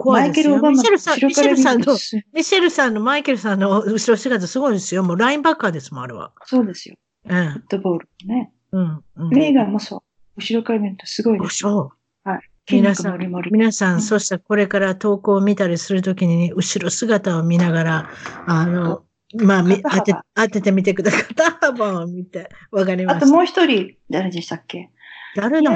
[0.05, 0.31] マイ。
[0.31, 1.93] ケル・オバマミシェルさん、ミシェルさんの
[2.33, 5.03] ミシェルさんの、マイケルさんの後ろ姿すごいですよ。
[5.03, 6.31] もうラインバッカーですもん、あれは。
[6.45, 6.95] そうですよ。
[7.25, 7.67] うんフッ。
[7.67, 8.51] トボールね。
[8.71, 9.03] うん。
[9.17, 9.29] うん。
[9.29, 10.01] メーガンもそう。
[10.37, 11.57] 後ろから見るとすごいです。
[11.57, 11.91] そ
[12.25, 12.29] う。
[12.29, 12.39] はい。
[12.71, 13.19] 皆さん。
[13.51, 18.09] 皆さん、うんそしてこれから投稿を見たりするときに、後ろ姿を見ながら、
[18.47, 19.03] あの、
[19.35, 21.23] まあ、当て、当ててみてください。
[21.23, 23.25] 肩幅を見て、わかりました。
[23.25, 24.89] あともう一人、誰でしたっけ？
[25.35, 25.73] 誰の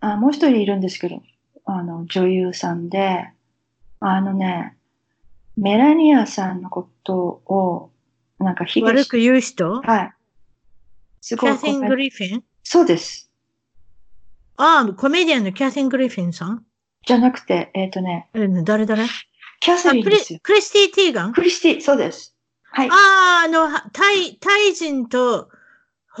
[0.00, 1.22] あもう一人いるんですけど、
[1.66, 3.30] あの、女優さんで、
[4.00, 4.76] あのね、
[5.56, 7.90] メラニアさんのことを、
[8.38, 9.82] なんか被害悪く言う人？
[9.82, 10.12] はい。
[11.20, 12.44] すごいキャシン・グリフィン？
[12.62, 13.30] そうです。
[14.56, 16.64] ああ、コメディアンのキャシン・グリフィンさん？
[17.06, 19.04] じゃなくて、えっ、とね、え誰誰？
[19.04, 19.06] あ
[19.60, 20.40] キャサリンですよ。
[20.42, 21.32] クリスティ・ティーガン？
[21.34, 22.34] クリスティ、そうです。
[22.72, 22.88] はい。
[22.88, 25.50] ああ、あの、はタイ、タイ人と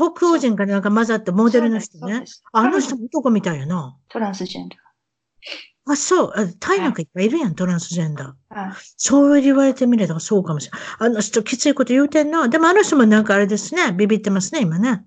[0.00, 2.24] 北欧人がなんか混ざったモデルの人ね。
[2.52, 3.96] あの人も男みたいやな。
[4.08, 5.92] トランスジェンダー。
[5.92, 6.32] あ、そう。
[6.34, 8.32] あタイなんかいっぱいいるやん、トランスジェンダー。
[8.50, 10.80] あそう言われてみればそうかもしれない。
[10.98, 12.48] あの人きついこと言うてんな。
[12.48, 13.92] でもあの人もなんかあれですね。
[13.92, 15.04] ビビってますね、今ね。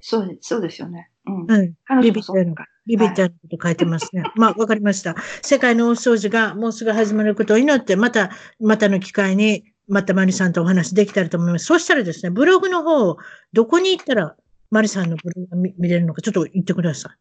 [0.00, 1.10] そうでそうですよね。
[1.26, 1.50] うん。
[1.50, 1.74] うん。
[1.84, 2.66] 彼ビビってる女もそうか。
[2.86, 4.24] ビビってること書いてますね。
[4.34, 5.14] まあ、わかりました。
[5.40, 8.30] 世界の大掃除がもうすぐ始まることを祈って、また、
[8.60, 11.66] またの機会に、またマリさんとお話できたらと思います。
[11.66, 13.16] そうしたらですね、ブログの方、
[13.52, 14.36] どこに行ったら、
[14.70, 17.16] マリさんのブログが見見れるのか、ちょっと言ってくださ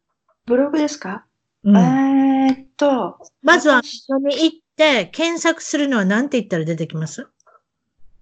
[0.46, 1.26] ブログですか、
[1.66, 1.70] い。
[1.70, 1.78] うん。
[1.78, 7.28] えーっと、まずは、私そこに行って、検索するのは何て言ったら出てきます？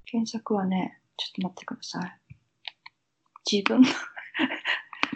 [0.05, 2.19] 検索はね、ちょっと待ってください。
[3.51, 3.87] 自分の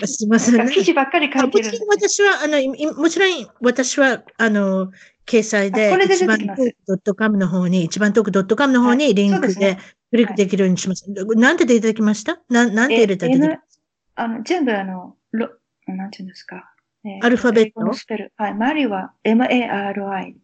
[0.08, 0.72] すいませんね。
[0.74, 4.92] 記事ばっかり書あいてるんでもちろん私は、あの、いいもちろん私は、あの、
[5.26, 6.74] 掲載で、あこれで一番トー
[7.04, 9.78] ク .com の方に、一番トーク .com の方にリンクで
[10.12, 11.06] クリックできるようにします。
[11.10, 12.40] なんて出てきました？
[12.50, 13.62] なん、なんて入れたら出てきま M
[14.16, 15.50] あの、全部あの、ロ
[15.88, 16.74] なんていうんですか？
[17.06, 17.94] えアルファベット？
[17.94, 18.34] スペル。
[18.38, 18.54] はい。
[18.54, 20.36] マリは M-A-R-I。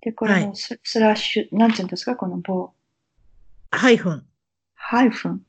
[0.00, 2.16] で、これはのス,、スラッシュ、なんていうんですか？
[2.16, 2.72] この棒。
[3.70, 4.24] ハイフン。
[4.74, 5.42] ハイフン。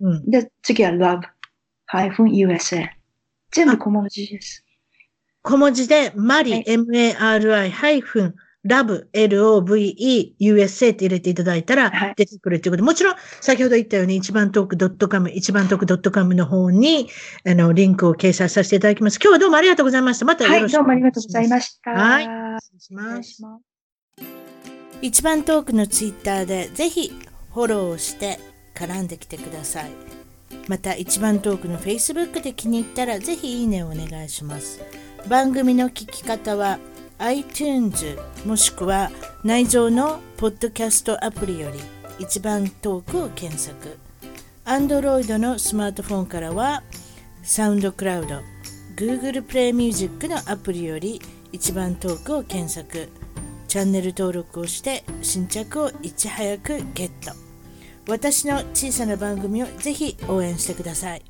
[0.00, 0.30] うん。
[0.30, 1.20] で、次は love。
[1.86, 2.88] ハイフン USA。
[3.52, 4.64] 全部小文字です。
[5.42, 12.84] 小文字で、マリ、はい M-A-R-I、ハイフン、ラブ、L-O-V-E、USA って入れていただいたらはい出てくるっていうこと。
[12.84, 17.08] もちろん、先ほど言ったように、一番トーク .com、一番トーク .com の方に、
[17.46, 19.18] あの、リンクを掲載させていただきます。
[19.22, 20.24] 今日はどうもありがとうございました。
[20.26, 21.90] またはい、よろしくどうもありがとうございしました。
[21.90, 22.24] はい
[22.60, 23.70] 失失礼します。
[25.02, 27.10] 一番トークのツイッターでぜひ
[27.54, 28.38] フォローをして
[28.74, 29.90] 絡んできてください
[30.68, 34.80] また一番トークの Facebook で気に入ったらぜひいいねをお願いします
[35.28, 36.78] 番組の聞き方は
[37.18, 39.10] iTunes もしくは
[39.44, 41.78] 内蔵のポッドキャストアプリより
[42.18, 43.98] 一番トークを検索。
[44.64, 46.82] Android のスマートフォンからは
[47.42, 48.40] サウンドクラウド
[48.96, 51.20] Google プレイミュージックのアプリより
[51.52, 53.08] 一番トークを検索。
[53.68, 57.32] チャンネル登録をして新着をいち早くゲット。
[58.08, 61.22] 私の小さな番組をぜひ応援してください。